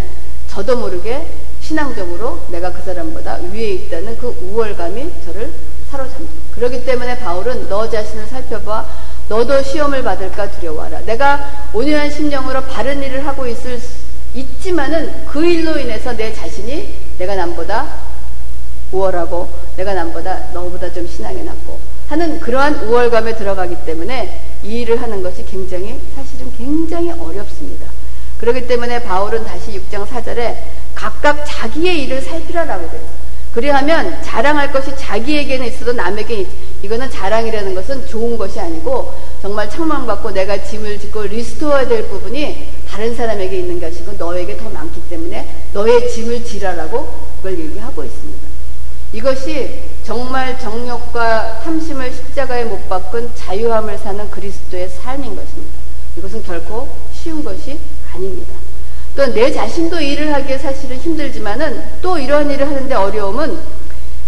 저도 0.50 0.78
모르게 0.78 1.28
신앙적으로 1.62 2.46
내가 2.50 2.72
그 2.72 2.82
사람보다 2.82 3.40
위에 3.52 3.74
있다는 3.74 4.18
그 4.18 4.28
우월감이 4.28 5.12
저를 5.26 5.52
사로잡는 5.92 6.28
그렇기 6.56 6.86
때문에 6.86 7.20
바울은 7.20 7.68
너 7.68 7.90
자신을 7.90 8.26
살펴봐 8.28 8.88
너도 9.28 9.62
시험을 9.62 10.04
받을까 10.04 10.50
두려워하라. 10.52 11.02
내가 11.02 11.70
온유한 11.74 12.10
심령으로 12.10 12.62
바른 12.64 13.04
일을 13.04 13.26
하고 13.28 13.46
있을 13.46 13.80
있지만은 14.34 15.26
그 15.26 15.46
일로 15.46 15.78
인해서 15.78 16.14
내 16.14 16.34
자신이 16.34 16.96
내가 17.18 17.36
남보다 17.36 17.88
우월하고 18.92 19.50
내가 19.76 19.94
남보다 19.94 20.52
너보다 20.54 20.92
좀 20.92 21.08
신앙이 21.08 21.44
낮고 21.44 21.80
하는 22.10 22.40
그러한 22.40 22.88
우월감에 22.88 23.36
들어가기 23.36 23.86
때문에 23.86 24.42
이 24.64 24.82
일을 24.82 25.02
하는 25.02 25.24
것이 25.24 25.46
굉장히 25.46 26.00
사실은 26.16 26.52
굉장히 26.58 27.12
어렵습니다. 27.12 27.88
그렇기 28.40 28.68
때문에 28.68 29.04
바울은 29.04 29.46
다시 29.46 29.80
6장 29.80 30.06
4절에 30.06 30.58
각각 30.96 31.46
자기의 31.46 32.04
일을 32.04 32.22
살피라라고 32.22 32.90
돼요. 32.90 33.21
그리하면 33.54 34.24
자랑할 34.24 34.72
것이 34.72 34.96
자기에게는 34.98 35.68
있어도 35.68 35.92
남에게 35.94 36.48
이거는 36.84 37.10
자랑이라는 37.12 37.76
것은 37.76 38.08
좋은 38.08 38.38
것이 38.38 38.60
아니고 38.60 39.14
정말 39.42 39.70
책망받고 39.70 40.32
내가 40.32 40.64
짐을 40.64 41.00
짓고 41.00 41.24
리스토어야 41.24 41.88
될 41.88 42.08
부분이 42.08 42.70
다른 42.88 43.14
사람에게 43.16 43.60
있는 43.60 43.80
것이고 43.80 44.14
너에게 44.14 44.58
더 44.58 44.70
많기 44.70 45.02
때문에 45.10 45.48
너의 45.74 46.10
짐을 46.10 46.44
지라라고 46.46 47.08
그걸 47.38 47.60
얘기하고 47.60 48.04
있습니다. 48.04 48.40
이것이 49.14 49.84
정말 50.04 50.58
정욕과 50.58 51.60
탐심을 51.62 52.14
십자가에 52.14 52.64
못 52.64 52.88
박은 52.88 53.32
자유함을 53.36 53.98
사는 53.98 54.30
그리스도의 54.32 54.90
삶인 54.90 55.36
것입니다. 55.36 55.74
이것은 56.18 56.44
결코 56.44 56.88
쉬운 57.14 57.44
것이 57.44 57.78
아닙니다. 58.14 58.54
또내 59.16 59.52
자신도 59.52 60.00
일을 60.00 60.34
하기에 60.34 60.58
사실은 60.58 60.98
힘들지만은 60.98 61.84
또 62.02 62.18
이러한 62.18 62.50
일을 62.50 62.66
하는데 62.66 62.96
어려움은 62.96 63.60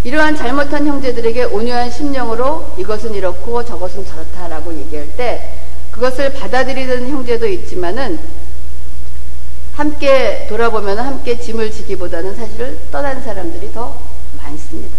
이러한 0.04 0.36
잘못한 0.36 0.86
형제들에게 0.86 1.46
온유한 1.46 1.90
심령으로 1.90 2.76
이것은 2.78 3.14
이렇고 3.14 3.64
저것은 3.64 4.06
저렇다라고 4.06 4.74
얘기할 4.74 5.16
때 5.16 5.58
그것을 5.92 6.34
받아들이는 6.34 7.08
형제도 7.10 7.48
있지만은 7.48 8.20
함께 9.74 10.46
돌아보면 10.50 11.00
함께 11.00 11.40
짐을 11.40 11.72
지기보다는 11.72 12.36
사실 12.36 12.78
떠난 12.92 13.24
사람들이 13.24 13.72
더 13.72 13.98
많습니다. 14.38 14.98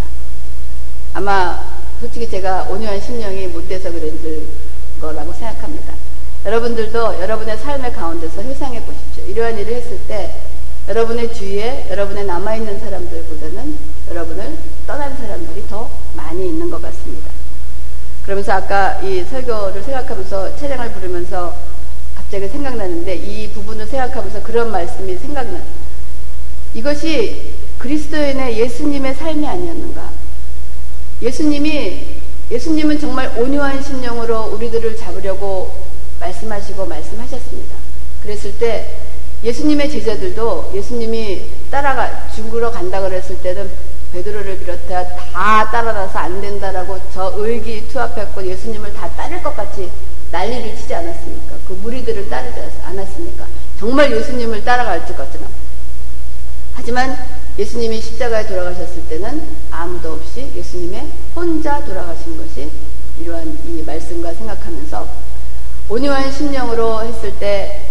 아마 1.13 1.63
솔직히 2.01 2.29
제가 2.29 2.65
온유한 2.71 3.01
심령이 3.01 3.49
못 3.49 3.69
돼서 3.69 3.91
그런 3.93 4.19
거라고 5.01 5.33
생각합니다. 5.33 6.04
여러분들도 6.45 7.21
여러분의 7.21 7.57
삶의 7.57 7.93
가운데서 7.95 8.43
회상해 8.43 8.83
보십시오. 8.85 9.25
이러한 9.25 9.59
일을 9.59 9.75
했을 9.75 9.99
때 10.07 10.41
여러분의 10.89 11.33
주위에 11.33 11.87
여러분의 11.91 12.27
남아있는 12.27 12.81
사람들보다는 12.81 13.79
여러분을 14.11 14.59
떠난 14.87 15.17
사람들이 15.17 15.67
더 15.69 15.89
많이 16.15 16.47
있는 16.49 16.71
것 16.71 16.83
같습니다. 16.83 17.31
그러면서 18.25 18.53
아까 18.53 19.01
이 19.01 19.25
설교를 19.25 19.83
생각하면서 19.83 20.57
차량을 20.57 20.93
부르면서 20.93 21.57
갑자기 22.15 22.49
생각나는데 22.49 23.17
이 23.17 23.51
부분을 23.53 23.87
생각하면서 23.87 24.43
그런 24.43 24.71
말씀이 24.71 25.17
생각나. 25.17 25.61
이것이 26.75 27.55
그리스도인의 27.79 28.59
예수님의 28.59 29.15
삶이 29.15 29.47
아니었는가? 29.47 30.11
예수님이 31.23 32.21
예수님은 32.51 32.99
정말 32.99 33.33
온유한 33.39 33.83
심령으로 33.83 34.51
우리들을 34.55 34.97
잡으려고 34.99 35.84
말씀하시고 36.25 36.87
말씀하셨습니다. 36.87 37.77
그랬을 38.23 38.59
때 38.59 38.97
예수님의 39.43 39.91
제자들도 39.91 40.73
예수님이 40.75 41.51
따라가 41.71 42.29
죽으러 42.35 42.71
간다 42.71 43.01
그랬을 43.01 43.37
때는 43.43 43.71
베드로를 44.13 44.59
비롯해 44.61 44.89
다 44.89 45.71
따라가서 45.71 46.19
안 46.19 46.41
된다라고 46.41 46.99
저 47.13 47.33
의기투합했고 47.37 48.47
예수님을 48.47 48.95
다 48.95 49.09
따를 49.11 49.43
것 49.43 49.55
같이 49.57 49.91
난리를 50.31 50.77
치지 50.77 50.95
않았습니까? 50.95 51.57
그 51.69 51.73
무리들을 51.75 52.29
따르지 52.31 52.61
않았습니까? 52.85 53.47
정말 53.79 54.11
예수님을 54.13 54.65
따라갈 54.65 55.05
것 55.05 55.17
같으나. 55.17 55.47
하지만 56.75 57.19
예수님이 57.59 58.01
십자가에 58.01 58.47
돌아가셨을 58.47 59.09
때는 59.09 59.43
아무도 59.71 60.15
없이 60.15 60.51
예수님의 60.57 61.07
혼자 61.37 61.85
돌아가신 61.85 62.37
것이 62.37 62.71
이러한 63.21 63.59
이 63.67 63.83
말씀과 63.83 64.33
생각하면서 64.35 65.09
온유한 65.89 66.33
심령으로 66.33 67.05
했을 67.05 67.39
때 67.39 67.83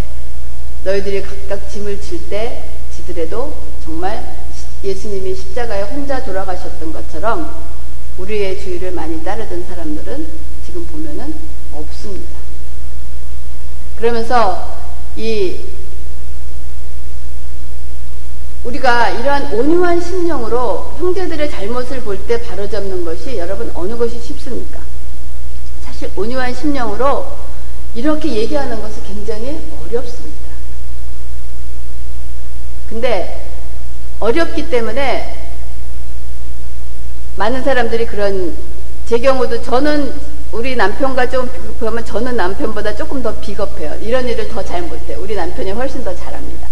너희들이 0.83 1.21
각각 1.21 1.69
짐을 1.69 2.01
질 2.01 2.27
때 2.29 2.63
지들에도 2.95 3.53
정말 3.83 4.37
예수님이 4.83 5.35
십자가에 5.35 5.83
혼자 5.83 6.23
돌아가셨던 6.23 6.91
것처럼 6.91 7.63
우리의 8.17 8.59
주의를 8.61 8.91
많이 8.91 9.23
따르던 9.23 9.65
사람들은 9.67 10.27
지금 10.65 10.85
보면은 10.87 11.33
없습니다. 11.73 12.39
그러면서 13.97 14.77
이 15.15 15.59
우리가 18.63 19.09
이러한 19.09 19.53
온유한 19.53 20.01
심령으로 20.01 20.95
형제들의 20.97 21.51
잘못을 21.51 22.01
볼 22.01 22.17
때 22.25 22.41
바로잡는 22.41 23.03
것이 23.05 23.37
여러분 23.37 23.69
어느 23.75 23.95
것이 23.97 24.19
쉽습니까? 24.19 24.79
사실 25.83 26.09
온유한 26.15 26.53
심령으로 26.53 27.42
이렇게 27.95 28.33
얘기하는 28.33 28.81
것은 28.81 29.03
굉장히 29.03 29.61
어렵습니다. 29.85 30.51
근데 32.89 33.45
어렵기 34.19 34.69
때문에 34.69 35.49
많은 37.35 37.63
사람들이 37.63 38.05
그런 38.05 38.55
제 39.07 39.19
경우도 39.19 39.63
저는 39.63 40.13
우리 40.51 40.75
남편과 40.75 41.29
좀 41.29 41.51
비교하면 41.51 42.05
저는 42.05 42.37
남편보다 42.37 42.95
조금 42.95 43.23
더 43.23 43.33
비겁해요. 43.39 43.95
이런 44.01 44.27
일을 44.27 44.47
더 44.49 44.63
잘 44.63 44.83
못해요. 44.83 45.17
우리 45.19 45.35
남편이 45.35 45.71
훨씬 45.71 46.03
더 46.03 46.15
잘합니다. 46.15 46.67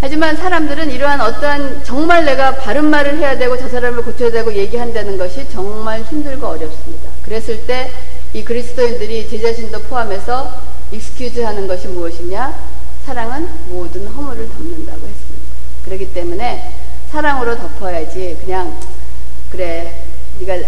하지만 0.00 0.36
사람들은 0.36 0.90
이러한 0.90 1.20
어떠한 1.20 1.84
정말 1.84 2.24
내가 2.24 2.56
바른 2.56 2.86
말을 2.86 3.18
해야 3.18 3.38
되고 3.38 3.56
저 3.56 3.68
사람을 3.68 4.02
고쳐야 4.02 4.30
되고 4.32 4.52
얘기한다는 4.52 5.16
것이 5.16 5.48
정말 5.50 6.02
힘들고 6.02 6.46
어렵습니다. 6.46 7.10
그랬을 7.22 7.66
때 7.66 7.92
이 8.34 8.42
그리스도인들이 8.44 9.28
제 9.28 9.40
자신도 9.40 9.82
포함해서 9.82 10.62
excuse 10.90 11.40
하는 11.40 11.66
것이 11.66 11.88
무엇이냐? 11.88 12.58
사랑은 13.04 13.48
모든 13.68 14.06
허물을 14.06 14.48
덮는다고 14.48 15.06
했습니다. 15.06 15.52
그렇기 15.84 16.14
때문에 16.14 16.72
사랑으로 17.10 17.56
덮어야지 17.56 18.38
그냥 18.42 18.78
그래 19.50 20.04
네가 20.38 20.66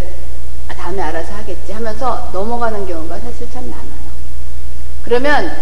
다음에 0.77 1.01
알아서 1.01 1.33
하겠지 1.33 1.73
하면서 1.73 2.29
넘어가는 2.35 2.87
경우가 2.87 3.19
사실 3.21 3.51
참 3.51 3.71
많아요. 3.71 4.05
그러면 5.03 5.57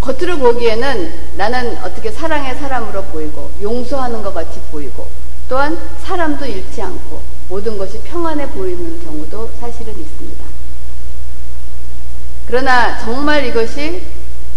겉으로 0.00 0.38
보기에는 0.38 1.36
나는 1.36 1.78
어떻게 1.84 2.10
사랑의 2.10 2.56
사람으로 2.56 3.04
보이고 3.04 3.50
용서하는 3.62 4.22
것 4.22 4.34
같이 4.34 4.60
보이고 4.72 5.08
또한 5.48 5.78
사람도 6.02 6.46
잃지 6.46 6.82
않고 6.82 7.22
모든 7.48 7.78
것이 7.78 8.00
평안해 8.00 8.50
보이는 8.50 9.04
경우도 9.04 9.50
사실은 9.60 9.96
있습니다. 10.00 10.45
그러나 12.46 12.98
정말 12.98 13.44
이것이 13.44 14.02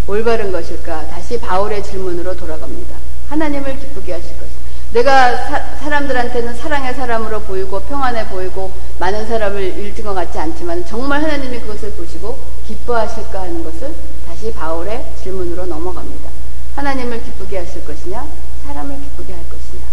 올바른 0.08 0.52
것일까? 0.52 1.08
다시 1.08 1.40
바울의 1.40 1.84
질문으로 1.84 2.36
돌아갑니다. 2.36 2.96
하나님을 3.30 3.80
기쁘게 3.80 4.14
하실 4.14 4.30
것입니다. 4.38 4.60
내가 4.94 5.36
사, 5.48 5.90
람들한테는 5.90 6.56
사랑의 6.56 6.94
사람으로 6.96 7.42
보이고 7.42 7.80
평안해 7.82 8.28
보이고 8.30 8.72
많은 9.00 9.28
사람을 9.28 9.62
잃은 9.62 10.04
것 10.04 10.14
같지 10.14 10.38
않지만 10.40 10.86
정말 10.86 11.24
하나님이 11.24 11.60
그것을 11.60 11.92
보시고 11.92 12.40
기뻐하실까 12.68 13.42
하는 13.42 13.64
것을 13.64 13.94
다시 14.28 14.52
바울의 14.54 15.06
질문으로 15.22 15.66
넘어갑니다. 15.66 16.30
하나님을 16.76 17.24
기쁘게 17.24 17.60
하실 17.60 17.86
것이냐 17.86 18.26
사람을 18.66 18.98
기쁘게 19.00 19.34
할 19.34 19.42
것이냐 19.50 19.84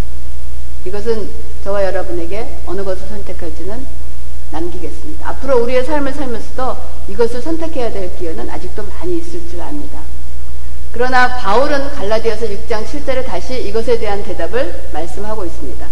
이것은 0.84 1.28
저와 1.64 1.84
여러분에게 1.84 2.58
어느 2.66 2.84
것을 2.84 3.08
선택할지는 3.08 3.86
남기겠습니다. 4.50 5.28
앞으로 5.28 5.62
우리의 5.62 5.84
삶을 5.84 6.12
살면서도 6.12 6.76
이것을 7.08 7.42
선택해야 7.42 7.92
될 7.92 8.16
기회는 8.16 8.48
아직도 8.50 8.84
많이 8.84 9.18
있을 9.18 9.48
줄 9.48 9.60
압니다. 9.60 10.00
그러나 10.92 11.36
바울은 11.36 11.90
갈라디아서 11.90 12.46
6장 12.46 12.86
7절에 12.86 13.26
다시 13.26 13.60
이것에 13.68 13.98
대한 13.98 14.22
대답을 14.22 14.88
말씀하고 14.92 15.44
있습니다. 15.44 15.86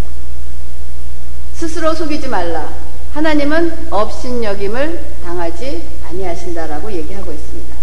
스스로 1.55 1.95
속이지 1.95 2.29
말라. 2.29 2.73
하나님은 3.12 3.88
업신여김을 3.90 5.05
당하지 5.25 5.83
아니하신다라고 6.09 6.90
얘기하고 6.90 7.33
있습니다. 7.33 7.75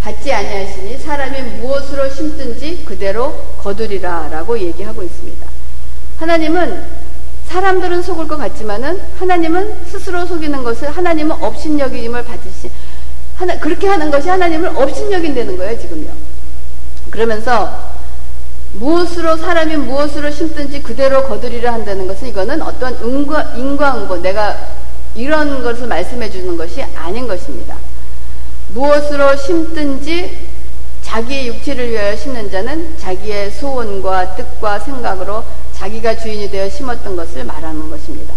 받지 0.00 0.32
아니하시니 0.32 0.98
사람이 0.98 1.40
무엇으로 1.58 2.08
심든지 2.10 2.84
그대로 2.84 3.34
거두리라라고 3.58 4.58
얘기하고 4.58 5.02
있습니다. 5.02 5.46
하나님은 6.18 7.07
사람들은 7.48 8.02
속을 8.02 8.28
것 8.28 8.36
같지만은 8.36 9.00
하나님은 9.18 9.86
스스로 9.86 10.26
속이는 10.26 10.62
것을 10.62 10.90
하나님은 10.90 11.42
업신여김을 11.42 12.24
받으시 12.24 12.70
하나 13.36 13.58
그렇게 13.58 13.88
하는 13.88 14.10
것이 14.10 14.28
하나님을 14.28 14.68
업신여긴다는 14.76 15.56
거예요 15.56 15.78
지금요. 15.78 16.10
그러면서 17.10 17.88
무엇으로 18.74 19.38
사람이 19.38 19.76
무엇으로 19.76 20.30
심든지 20.30 20.82
그대로 20.82 21.24
거두리라 21.24 21.72
한다는 21.72 22.06
것은 22.06 22.28
이거는 22.28 22.60
어떤 22.60 22.94
인과, 23.02 23.54
인과응보 23.56 24.18
내가 24.18 24.54
이런 25.14 25.62
것을 25.62 25.86
말씀해 25.86 26.30
주는 26.30 26.54
것이 26.56 26.82
아닌 26.94 27.26
것입니다. 27.26 27.76
무엇으로 28.74 29.36
심든지 29.36 30.48
자기의 31.00 31.48
육체를 31.48 31.90
위하여 31.90 32.14
심는 32.14 32.50
자는 32.50 32.98
자기의 32.98 33.52
소원과 33.52 34.36
뜻과 34.36 34.80
생각으로 34.80 35.42
자기가 35.78 36.16
주인이 36.16 36.50
되어 36.50 36.68
심었던 36.68 37.14
것을 37.14 37.44
말하는 37.44 37.88
것입니다. 37.88 38.34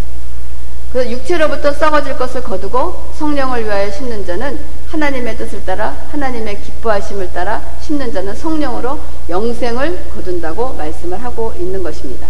그래서 0.91 1.09
육체로부터 1.09 1.71
썩어질 1.71 2.17
것을 2.17 2.43
거두고 2.43 3.13
성령을 3.17 3.63
위하여 3.63 3.89
심는 3.91 4.25
자는 4.25 4.59
하나님의 4.89 5.37
뜻을 5.37 5.65
따라 5.65 5.97
하나님의 6.11 6.61
기뻐하심을 6.61 7.31
따라 7.33 7.61
심는 7.81 8.13
자는 8.13 8.35
성령으로 8.35 8.99
영생을 9.29 10.09
거둔다고 10.13 10.73
말씀을 10.73 11.23
하고 11.23 11.53
있는 11.57 11.81
것입니다. 11.81 12.27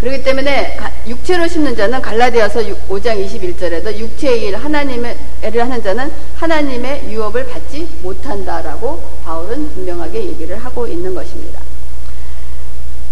그렇기 0.00 0.22
때문에 0.22 0.78
육체로 1.06 1.46
심는 1.46 1.76
자는 1.76 2.00
갈라디아서 2.00 2.60
5장 2.88 3.22
21절에도 3.26 3.94
육체의 3.98 4.44
일 4.44 4.56
하나님의 4.56 5.18
애를 5.42 5.62
하는 5.62 5.82
자는 5.82 6.10
하나님의 6.36 7.12
유업을 7.12 7.46
받지 7.48 7.86
못한다라고 8.02 9.02
바울은 9.24 9.74
분명하게 9.74 10.24
얘기를 10.24 10.56
하고 10.56 10.86
있는 10.86 11.14
것입니다. 11.14 11.69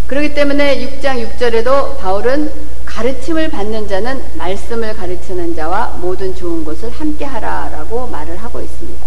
그렇기 0.09 0.33
때문에 0.33 1.01
6장 1.01 1.23
6절에도 1.37 1.99
바울은 1.99 2.51
가르침을 2.87 3.51
받는 3.51 3.89
자는 3.89 4.23
말씀을 4.39 4.95
가르치는 4.95 5.55
자와 5.55 5.99
모든 6.01 6.35
좋은 6.35 6.65
것을 6.65 6.91
함께 6.91 7.27
하라라고 7.27 8.07
말을 8.07 8.39
하고 8.39 8.59
있습니다. 8.59 9.07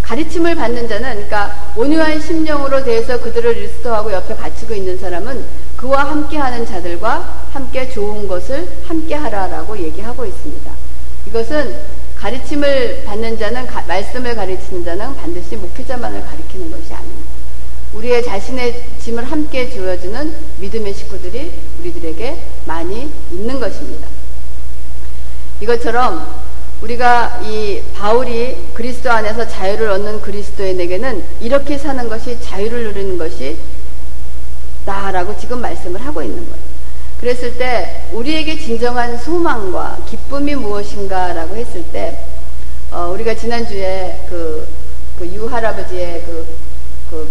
가르침을 0.00 0.54
받는 0.54 0.88
자는 0.88 1.10
그러니까 1.10 1.72
온유한 1.76 2.18
심령으로 2.18 2.82
대해서 2.82 3.20
그들을 3.20 3.52
리스트하고 3.52 4.10
옆에 4.10 4.34
갖추고 4.34 4.72
있는 4.72 4.98
사람은 4.98 5.44
그와 5.76 6.04
함께 6.08 6.38
하는 6.38 6.64
자들과 6.64 7.48
함께 7.52 7.90
좋은 7.90 8.26
것을 8.26 8.66
함께 8.86 9.14
하라라고 9.14 9.78
얘기하고 9.78 10.24
있습니다. 10.24 10.72
이것은 11.26 11.76
가르침을 12.16 13.04
받는 13.04 13.38
자는 13.38 13.66
가, 13.66 13.82
말씀을 13.86 14.34
가르치는 14.34 14.82
자는 14.82 15.14
반드시 15.16 15.56
목회자만을 15.56 16.24
가리키는 16.24 16.70
것이 16.70 16.94
아닙니다. 16.94 17.41
우리의 17.94 18.24
자신의 18.24 18.84
짐을 19.00 19.24
함께 19.24 19.70
주어주는 19.70 20.34
믿음의 20.58 20.94
식구들이 20.94 21.52
우리들에게 21.80 22.38
많이 22.64 23.10
있는 23.30 23.60
것입니다. 23.60 24.08
이것처럼 25.60 26.42
우리가 26.82 27.40
이 27.44 27.80
바울이 27.94 28.56
그리스도 28.74 29.10
안에서 29.10 29.46
자유를 29.46 29.88
얻는 29.90 30.20
그리스도인에게는 30.20 31.24
이렇게 31.40 31.78
사는 31.78 32.08
것이 32.08 32.40
자유를 32.40 32.84
누리는 32.84 33.18
것이 33.18 33.56
나라고 34.84 35.38
지금 35.38 35.60
말씀을 35.60 36.04
하고 36.04 36.22
있는 36.22 36.38
거예요. 36.38 36.72
그랬을 37.20 37.56
때 37.56 38.08
우리에게 38.12 38.58
진정한 38.58 39.16
소망과 39.16 39.98
기쁨이 40.08 40.56
무엇인가라고 40.56 41.54
했을 41.54 41.84
때 41.92 42.18
어, 42.90 43.10
우리가 43.14 43.34
지난주에 43.34 44.26
그, 44.28 44.66
그 45.18 45.26
유할아버지의 45.26 46.24
그, 46.26 46.46
그 47.10 47.30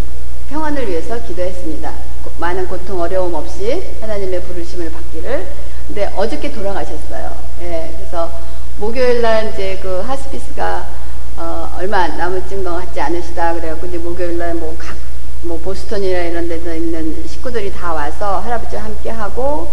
평안을 0.51 0.89
위해서 0.89 1.17
기도했습니다. 1.23 1.93
많은 2.37 2.67
고통 2.67 2.99
어려움 2.99 3.33
없이 3.33 3.95
하나님의 4.01 4.43
부르심을 4.43 4.91
받기를. 4.91 5.47
근데 5.87 6.11
어저께 6.13 6.51
돌아가셨어요. 6.51 7.35
예, 7.61 7.93
그래서 7.95 8.29
목요일 8.77 9.21
날 9.21 9.53
이제 9.53 9.79
그 9.81 10.01
하스피스가 10.01 10.89
어, 11.37 11.73
얼마 11.77 12.05
남을진 12.07 12.65
것 12.65 12.75
같지 12.75 12.99
않으시다 12.99 13.53
그래갖고 13.53 13.87
이제 13.87 13.97
목요일 13.97 14.37
날뭐각 14.37 14.95
뭐 15.43 15.57
보스턴이나 15.57 16.19
이런 16.19 16.47
데서 16.49 16.75
있는 16.75 17.25
식구들이 17.25 17.71
다 17.71 17.93
와서 17.93 18.39
할아버지와 18.39 18.83
함께 18.83 19.09
하고 19.09 19.71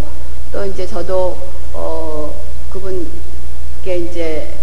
또 0.53 0.65
이제 0.65 0.87
저도 0.87 1.37
어 1.73 2.33
그분께 2.71 3.99
이제 3.99 4.55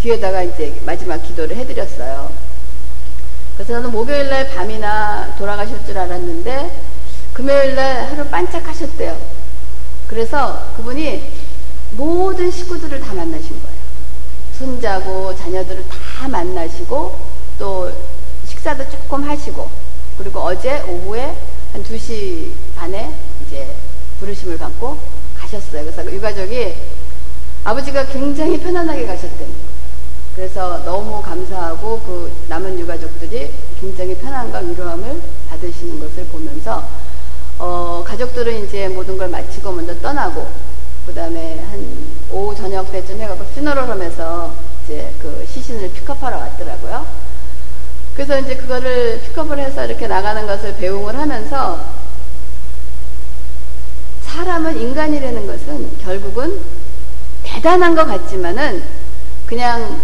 귀에다가 0.00 0.42
이제 0.42 0.74
마지막 0.86 1.18
기도를 1.18 1.54
해드렸어요. 1.56 2.51
그래서 3.54 3.74
저는 3.74 3.92
목요일 3.92 4.28
날 4.28 4.48
밤이나 4.48 5.34
돌아가실 5.36 5.84
줄 5.84 5.98
알았는데 5.98 6.70
금요일 7.32 7.74
날 7.74 8.06
하루 8.06 8.24
반짝 8.28 8.66
하셨대요. 8.66 9.16
그래서 10.06 10.72
그분이 10.76 11.30
모든 11.92 12.50
식구들을 12.50 13.00
다 13.00 13.14
만나신 13.14 13.50
거예요. 13.50 13.82
손자고 14.58 15.34
자녀들을 15.36 15.84
다 15.88 16.28
만나시고 16.28 17.18
또 17.58 17.92
식사도 18.46 18.88
조금 18.90 19.28
하시고 19.28 19.68
그리고 20.18 20.40
어제 20.40 20.82
오후에 20.82 21.36
한 21.72 21.82
2시 21.82 22.50
반에 22.76 23.12
이제 23.46 23.74
부르심을 24.20 24.58
받고 24.58 24.98
가셨어요. 25.36 25.84
그래서 25.84 26.12
유가족이 26.12 26.74
아버지가 27.64 28.06
굉장히 28.06 28.58
편안하게 28.60 29.06
가셨대요. 29.06 29.71
그래서 30.34 30.82
너무 30.84 31.20
감사하고 31.20 32.00
그 32.00 32.32
남은 32.48 32.78
유가족들이 32.78 33.50
굉장히 33.80 34.16
편안과 34.16 34.60
위로함을 34.60 35.20
받으시는 35.50 36.00
것을 36.00 36.24
보면서 36.26 36.86
어, 37.58 38.02
가족들은 38.06 38.64
이제 38.64 38.88
모든 38.88 39.18
걸 39.18 39.28
마치고 39.28 39.72
먼저 39.72 39.98
떠나고 40.00 40.48
그 41.06 41.14
다음에 41.14 41.60
한 41.70 42.06
오후 42.30 42.54
저녁 42.54 42.90
때쯤 42.90 43.20
해가지고 43.20 43.68
하면서 43.70 44.54
이제 44.84 45.12
그 45.20 45.46
시신을 45.46 45.92
픽업하러 45.92 46.36
왔더라고요. 46.38 47.06
그래서 48.14 48.38
이제 48.38 48.56
그거를 48.56 49.20
픽업을 49.20 49.58
해서 49.58 49.84
이렇게 49.84 50.06
나가는 50.06 50.46
것을 50.46 50.76
배웅을 50.76 51.16
하면서 51.16 51.80
사람은 54.22 54.78
인간이라는 54.78 55.46
것은 55.46 55.98
결국은 55.98 56.60
대단한 57.42 57.94
것 57.94 58.06
같지만은 58.06 58.82
그냥 59.46 60.00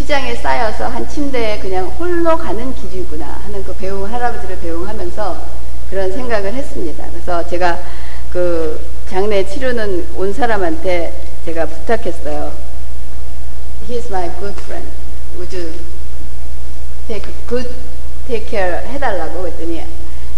휘장에 0.00 0.34
쌓여서 0.34 0.88
한 0.88 1.06
침대에 1.06 1.58
그냥 1.58 1.86
홀로 1.86 2.36
가는 2.36 2.74
기준이구나 2.74 3.26
하는 3.44 3.62
그 3.62 3.74
배웅 3.74 4.10
할아버지를 4.10 4.58
배웅하면서 4.58 5.46
그런 5.90 6.10
생각을 6.10 6.54
했습니다. 6.54 7.04
그래서 7.10 7.46
제가 7.46 7.78
그 8.32 8.80
장례 9.10 9.46
치료는 9.46 10.06
온 10.16 10.32
사람한테 10.32 11.12
제가 11.44 11.66
부탁했어요. 11.66 12.50
He's 13.88 14.08
my 14.08 14.30
good 14.40 14.58
friend. 14.62 14.88
Would 15.36 15.54
you 15.54 15.70
take 17.06 17.30
good 17.46 17.68
take 18.26 18.48
care 18.48 18.78
해달라고 18.88 19.46
했더니 19.48 19.84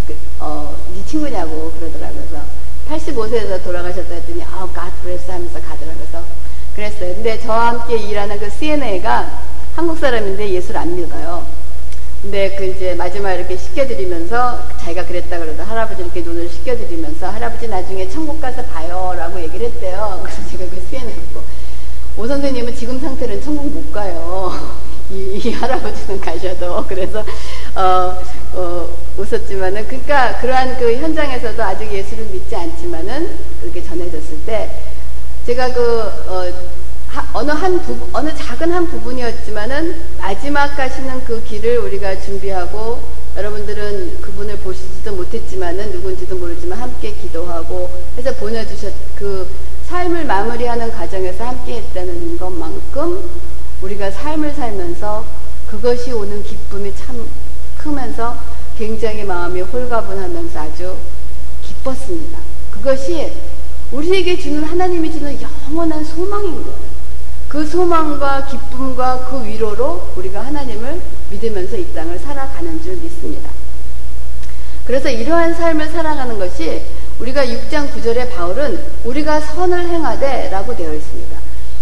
그, 0.09 0.17
어, 0.41 0.77
네 0.93 1.07
친구냐고 1.07 1.71
그러더라고요. 1.79 2.25
그래서 2.29 2.45
85세에서 2.91 3.63
돌아가셨다 3.63 4.13
했더니 4.13 4.43
아, 4.43 4.67
God 4.75 4.91
bless 5.03 5.31
하면서 5.31 5.61
가더라고요. 5.61 5.95
그래서 5.99 6.25
그랬어요. 6.75 7.15
근데 7.15 7.41
저와 7.41 7.69
함께 7.69 7.97
일하는 7.97 8.41
그 8.41 8.51
CNA가 8.51 9.42
한국 9.75 9.99
사람인데 9.99 10.51
예수를 10.51 10.81
안 10.81 10.95
믿어요. 10.95 11.47
근데 12.21 12.55
그 12.57 12.65
이제 12.67 12.95
마지막 12.95 13.33
이렇게 13.33 13.57
씻겨드리면서 13.57 14.69
자기가 14.79 15.07
그랬다 15.07 15.39
그러다 15.39 15.65
할아버지 15.65 16.03
이렇게 16.03 16.21
눈을 16.21 16.49
씻겨드리면서 16.49 17.29
할아버지 17.29 17.67
나중에 17.67 18.09
천국 18.09 18.41
가서 18.41 18.63
봐요 18.67 19.15
라고 19.17 19.41
얘기를 19.41 19.67
했대요. 19.67 20.21
그래서 20.23 20.41
제가 20.51 20.65
그 20.71 20.81
수행했고 20.89 21.43
오 22.19 22.27
선생님은 22.27 22.77
지금 22.77 23.01
상태는 23.01 23.43
천국 23.43 23.67
못 23.67 23.91
가요. 23.93 24.53
이, 25.11 25.41
이 25.43 25.51
할아버지는 25.53 26.21
가셔도 26.21 26.85
그래서 26.87 27.25
어, 27.75 28.17
어, 28.55 28.89
웃었지만은 29.17 29.89
그러니까 29.89 30.39
그러한 30.39 30.79
그 30.79 30.95
현장에서도 30.99 31.63
아직 31.63 31.93
예수를 31.93 32.27
믿지 32.27 32.55
않지만은 32.55 33.37
그렇게 33.61 33.83
전해졌을 33.83 34.45
때 34.47 34.71
제가 35.47 35.73
그 35.73 36.03
어, 36.29 36.82
어느 37.35 37.51
한 37.51 37.83
부, 37.83 38.09
어느 38.13 38.35
작은 38.35 38.73
한 38.73 38.87
부분이었지만은 38.87 40.01
마지막 40.19 40.75
가시는 40.77 41.25
그 41.25 41.43
길을 41.45 41.79
우리가 41.79 42.21
준비하고 42.21 43.01
여러분들은 43.37 44.21
그분을 44.21 44.57
보시지도 44.59 45.13
못했지만은 45.13 45.93
누군지도 45.93 46.37
모르지만 46.37 46.79
함께 46.79 47.13
기도하고 47.13 47.91
해서 48.17 48.33
보내주셨 48.35 48.93
그 49.17 49.49
삶을 49.87 50.25
마무리하는 50.25 50.91
과정에서 50.93 51.45
함께 51.45 51.77
했다는 51.77 52.39
것만큼 52.39 53.29
우리가 53.83 54.11
삶을 54.11 54.55
살면서 54.55 55.25
그것이 55.69 56.13
오는 56.13 56.43
기쁨이 56.43 56.95
참 56.97 57.27
크면서 57.79 58.37
굉장히 58.79 59.25
마음이 59.25 59.61
홀가분하면서 59.63 60.61
아주 60.61 60.97
기뻤습니다. 61.63 62.39
그것이 62.71 63.33
우리에게 63.91 64.39
주는 64.39 64.63
하나님이 64.65 65.13
주는 65.13 65.39
영원한 65.41 66.05
소망인 66.05 66.63
거예요. 66.63 67.02
그 67.53 67.67
소망과 67.67 68.47
기쁨과 68.47 69.27
그 69.29 69.45
위로로 69.45 70.09
우리가 70.17 70.41
하나님을 70.41 70.99
믿으면서 71.29 71.77
이 71.77 71.93
땅을 71.93 72.19
살아가는 72.19 72.83
줄 72.83 72.97
믿습니다. 72.97 73.51
그래서 74.87 75.11
이러한 75.11 75.53
삶을 75.53 75.91
살아가는 75.91 76.39
것이 76.39 76.81
우리가 77.21 77.45
6장 77.45 77.93
9절에 77.93 78.35
바울은 78.35 78.83
우리가 79.05 79.41
선을 79.41 79.87
행하되 79.87 80.49
라고 80.49 80.75
되어 80.75 80.95
있습니다. 80.95 81.39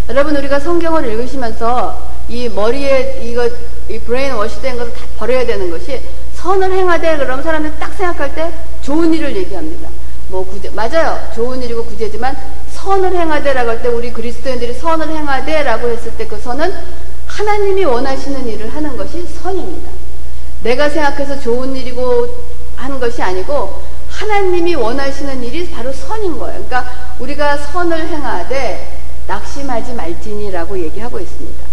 여러분 0.08 0.34
우리가 0.34 0.58
성경을 0.58 1.06
읽으시면서 1.06 2.14
이 2.28 2.48
머리에 2.48 3.20
이거 3.22 3.48
이 3.88 4.00
brainwash된 4.00 4.76
것을 4.76 4.92
다 4.92 5.04
버려야 5.18 5.46
되는 5.46 5.70
것이 5.70 6.00
선을 6.34 6.72
행하되 6.72 7.16
그러면 7.16 7.44
사람들이 7.44 7.74
딱 7.78 7.94
생각할 7.94 8.34
때 8.34 8.52
좋은 8.82 9.14
일을 9.14 9.36
얘기합니다. 9.36 9.88
뭐 10.30 10.44
구제 10.44 10.68
맞아요. 10.70 11.16
좋은 11.32 11.62
일이고 11.62 11.84
구제지만 11.84 12.36
선을 12.82 13.14
행하되라고 13.14 13.70
할 13.70 13.82
때 13.82 13.88
우리 13.88 14.12
그리스도인들이 14.12 14.74
선을 14.74 15.08
행하되라고 15.08 15.88
했을 15.88 16.12
때 16.16 16.26
그 16.26 16.38
선은 16.40 16.72
하나님이 17.26 17.84
원하시는 17.84 18.48
일을 18.48 18.74
하는 18.74 18.96
것이 18.96 19.22
선입니다. 19.26 19.90
내가 20.62 20.88
생각해서 20.88 21.38
좋은 21.40 21.76
일이고 21.76 22.26
하는 22.76 22.98
것이 22.98 23.22
아니고 23.22 23.82
하나님이 24.08 24.74
원하시는 24.74 25.44
일이 25.44 25.70
바로 25.70 25.92
선인 25.92 26.38
거예요. 26.38 26.64
그러니까 26.64 26.90
우리가 27.18 27.56
선을 27.58 28.08
행하되 28.08 28.98
낙심하지 29.26 29.92
말지니라고 29.92 30.78
얘기하고 30.78 31.20
있습니다. 31.20 31.64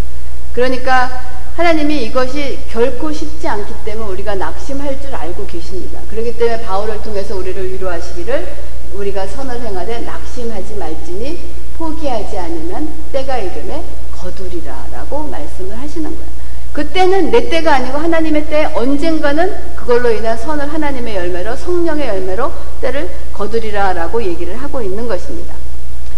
그러니까 0.54 1.22
하나님이 1.56 2.04
이것이 2.04 2.60
결코 2.70 3.12
쉽지 3.12 3.48
않기 3.48 3.74
때문에 3.84 4.10
우리가 4.12 4.36
낙심할 4.36 5.02
줄 5.02 5.16
알고 5.16 5.48
계십니다. 5.48 6.00
그렇기 6.10 6.38
때문에 6.38 6.62
바울을 6.64 7.02
통해서 7.02 7.36
우리를 7.36 7.74
위로하시기를 7.74 8.56
우리가 8.94 9.28
선을 9.28 9.62
행하되 9.62 10.02
낙심하지 10.02 10.76
말지니 10.76 11.40
포기하지 11.78 12.38
않으면 12.38 12.90
때가 13.12 13.38
이름에 13.38 13.84
거두리라 14.12 14.88
라고 14.92 15.24
말씀을 15.24 15.78
하시는 15.78 16.10
거예요. 16.10 16.38
그때는 16.74 17.32
내 17.32 17.50
때가 17.50 17.76
아니고 17.76 17.98
하나님의 17.98 18.48
때 18.48 18.66
언젠가는 18.76 19.76
그걸로 19.76 20.12
인한 20.12 20.38
선을 20.38 20.72
하나님의 20.72 21.16
열매로 21.16 21.56
성령의 21.56 22.08
열매로 22.08 22.52
때를 22.82 23.10
거두리라 23.34 23.94
라고 23.94 24.24
얘기를 24.24 24.56
하고 24.56 24.82
있는 24.82 25.08
것입니다. 25.08 25.56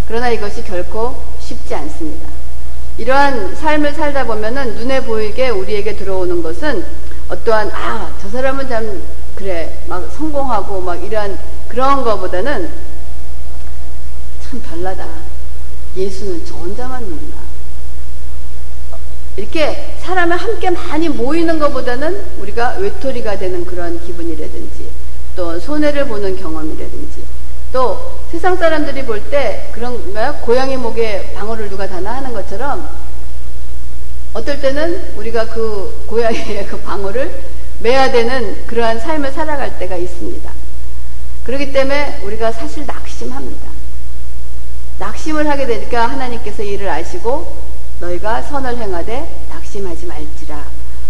그러나 0.07 0.29
이것이 0.29 0.63
결코 0.63 1.15
쉽지 1.39 1.75
않습니다. 1.75 2.27
이러한 2.97 3.55
삶을 3.55 3.93
살다 3.93 4.25
보면은 4.25 4.75
눈에 4.75 5.01
보이게 5.03 5.49
우리에게 5.49 5.95
들어오는 5.95 6.41
것은 6.43 6.83
어떠한 7.29 7.71
아 7.73 8.09
저 8.21 8.27
사람은 8.27 8.67
참 8.67 9.01
그래 9.35 9.77
막 9.87 10.09
성공하고 10.11 10.81
막 10.81 11.01
이러한 11.01 11.37
그런 11.69 12.03
거보다는 12.03 12.69
참 14.43 14.61
별나다. 14.63 15.07
예수는 15.95 16.45
저 16.45 16.55
혼자만 16.55 17.07
믿나. 17.09 17.37
이렇게 19.37 19.95
사람이 20.01 20.33
함께 20.33 20.69
많이 20.69 21.07
모이는 21.07 21.57
것보다는 21.59 22.39
우리가 22.39 22.75
외톨이가 22.79 23.37
되는 23.37 23.65
그런 23.65 24.03
기분이라든지 24.05 24.89
또 25.35 25.57
손해를 25.59 26.07
보는 26.07 26.35
경험이라든지 26.35 27.23
또 27.71 28.19
세상 28.31 28.57
사람들이 28.57 29.05
볼 29.05 29.21
때 29.29 29.69
그런가요? 29.71 30.33
고양이 30.41 30.75
목에 30.75 31.33
방울을 31.33 31.69
누가 31.69 31.87
다나 31.87 32.15
하는 32.15 32.33
것처럼 32.33 32.89
어떨 34.33 34.59
때는 34.59 35.15
우리가 35.15 35.45
그 35.47 36.03
고양이의 36.07 36.65
그 36.67 36.77
방울을 36.81 37.31
매야 37.79 38.11
되는 38.11 38.65
그러한 38.65 38.99
삶을 38.99 39.31
살아갈 39.31 39.77
때가 39.79 39.95
있습니다. 39.95 40.58
그렇기 41.49 41.73
때문에 41.73 42.19
우리가 42.21 42.51
사실 42.51 42.85
낙심합니다. 42.85 43.71
낙심을 44.99 45.49
하게 45.49 45.65
되니까 45.65 46.05
하나님께서 46.05 46.61
이를 46.61 46.87
아시고 46.87 47.57
너희가 47.99 48.43
선을 48.43 48.77
행하되 48.77 49.47
낙심하지 49.49 50.05
말지라 50.05 50.63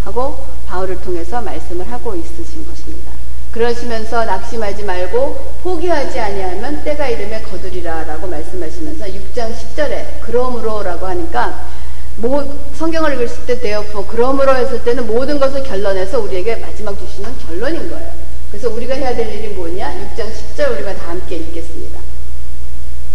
하고 0.06 0.40
바울을 0.66 1.02
통해서 1.02 1.42
말씀을 1.42 1.92
하고 1.92 2.16
있으신 2.16 2.66
것입니다. 2.66 3.12
그러시면서 3.52 4.24
낙심하지 4.24 4.86
말고 4.86 5.56
포기하지 5.62 6.18
아니하면 6.18 6.86
때가 6.86 7.10
이름에 7.10 7.42
거두리라 7.42 8.06
라고 8.06 8.26
말씀하시면서 8.28 9.08
6장 9.08 9.54
10절에 9.54 10.22
그러므로 10.22 10.84
라고 10.84 11.06
하니까 11.06 11.68
뭐 12.16 12.70
성경을 12.76 13.16
읽을 13.16 13.28
때 13.46 13.60
therefore 13.60 14.08
그러므로 14.10 14.56
했을 14.56 14.86
때는 14.86 15.06
모든 15.06 15.38
것을 15.38 15.64
결론해서 15.64 16.22
우리에게 16.22 16.56
마지막 16.56 16.98
주시는 16.98 17.30
결론인 17.46 17.90
거예요. 17.90 18.29
그래서 18.52 18.70
우리가 18.70 18.96
해야 18.96 19.16
될 19.16 19.34
일이 19.34 19.50
뭐냐? 19.50 20.14
6장 20.16 20.32
10절 20.32 20.72
우리가 20.74 20.96
다 20.96 21.10
함께 21.10 21.38
읽겠습니다. 21.38 22.00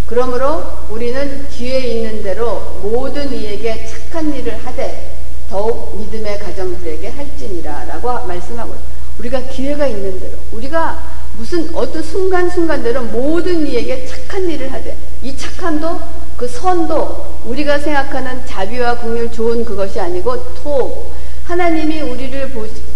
그러므로 0.07 0.62
우리는 0.91 1.49
뒤에 1.49 1.78
있는 1.80 2.22
대로 2.22 2.80
모든 2.82 3.32
이에게 3.32 3.87
착한 3.87 4.32
일을 4.35 4.64
하되 4.64 5.16
더욱 5.49 5.99
믿음의 5.99 6.39
가정들에게 6.39 7.09
할지니라 7.09 7.85
라고 7.85 8.26
말씀하고 8.26 8.74
우리가 9.18 9.41
기회가 9.49 9.87
있는 9.87 10.18
대로 10.20 10.32
우리가 10.53 11.03
무슨 11.37 11.74
어떤 11.74 12.03
순간순간대로 12.03 13.03
모든 13.05 13.66
이에게 13.66 14.07
착한 14.07 14.49
일을 14.49 14.72
하되 14.72 14.97
이 15.22 15.37
착함도 15.37 16.01
그 16.37 16.49
선도 16.49 17.41
우리가 17.45 17.78
생각하는 17.78 18.47
자비와 18.47 18.99
국률 18.99 19.30
좋은 19.32 19.64
그것이 19.64 19.99
아니고 20.01 20.55
토 20.55 21.12
하나님이 21.45 22.03
우리를 22.03 22.53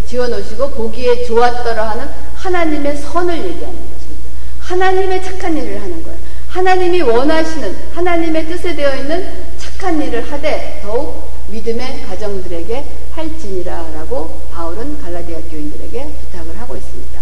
지어 0.07 0.27
놓으시고 0.27 0.71
보기에 0.71 1.25
좋았더라 1.25 1.91
하는 1.91 2.09
하나님의 2.39 2.97
선을 2.97 3.37
얘기하는 3.37 3.79
것입니다. 3.93 4.29
하나님의 4.61 5.23
착한 5.23 5.57
일을 5.57 5.81
하는 5.83 6.03
거예요. 6.03 6.19
하나님이 6.49 7.03
원하시는 7.03 7.77
하나님의 7.93 8.47
뜻에 8.47 8.75
되어 8.75 8.97
있는 8.97 9.29
착한 9.59 10.01
일을 10.01 10.31
하되 10.31 10.81
더욱 10.83 11.31
믿음의 11.49 12.03
가정들에게 12.03 12.85
할지니라라고 13.13 14.41
바울은 14.53 15.01
갈라디아 15.03 15.39
교인들에게 15.51 16.13
부탁을 16.23 16.59
하고 16.59 16.77
있습니다. 16.77 17.21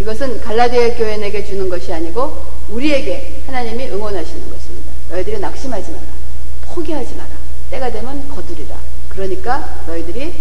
이것은 0.00 0.40
갈라디아 0.40 0.94
교인에게 0.94 1.44
주는 1.44 1.68
것이 1.68 1.92
아니고 1.92 2.44
우리에게 2.68 3.42
하나님이 3.46 3.88
응원하시는 3.88 4.50
것입니다. 4.50 4.92
너희들이 5.10 5.38
낙심하지 5.38 5.90
마라. 5.90 6.04
포기하지 6.62 7.14
마라. 7.14 7.30
때가 7.70 7.90
되면 7.90 8.28
거두리라. 8.28 8.76
그러니까 9.08 9.82
너희들이 9.86 10.34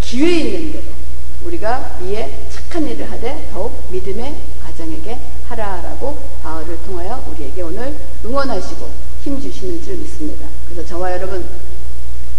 기회 0.00 0.38
있는 0.38 0.72
대로 0.72 1.01
우리가 1.44 1.98
이에 2.02 2.46
착한 2.50 2.88
일을 2.88 3.10
하되 3.10 3.48
더욱 3.52 3.72
믿음의 3.90 4.36
가정에게 4.62 5.18
하라라고 5.48 6.18
바울을 6.42 6.78
통하여 6.84 7.22
우리에게 7.30 7.62
오늘 7.62 7.96
응원하시고 8.24 8.90
힘 9.22 9.40
주시는 9.40 9.82
줄 9.82 9.96
믿습니다. 9.96 10.46
그래서 10.68 10.86
저와 10.88 11.12
여러분 11.12 11.44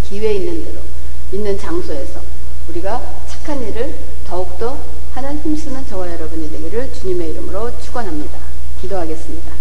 기회 0.07 0.33
있는 0.33 0.63
대로 0.65 0.79
있는 1.31 1.57
장소에서 1.57 2.21
우리가 2.69 3.01
착한 3.27 3.61
일을 3.67 3.95
더욱더 4.25 4.77
하는 5.13 5.39
힘쓰는 5.41 5.85
저와 5.87 6.11
여러분이 6.11 6.49
되기를 6.49 6.93
주님의 6.93 7.31
이름으로 7.31 7.79
축원합니다. 7.79 8.39
기도하겠습니다. 8.81 9.51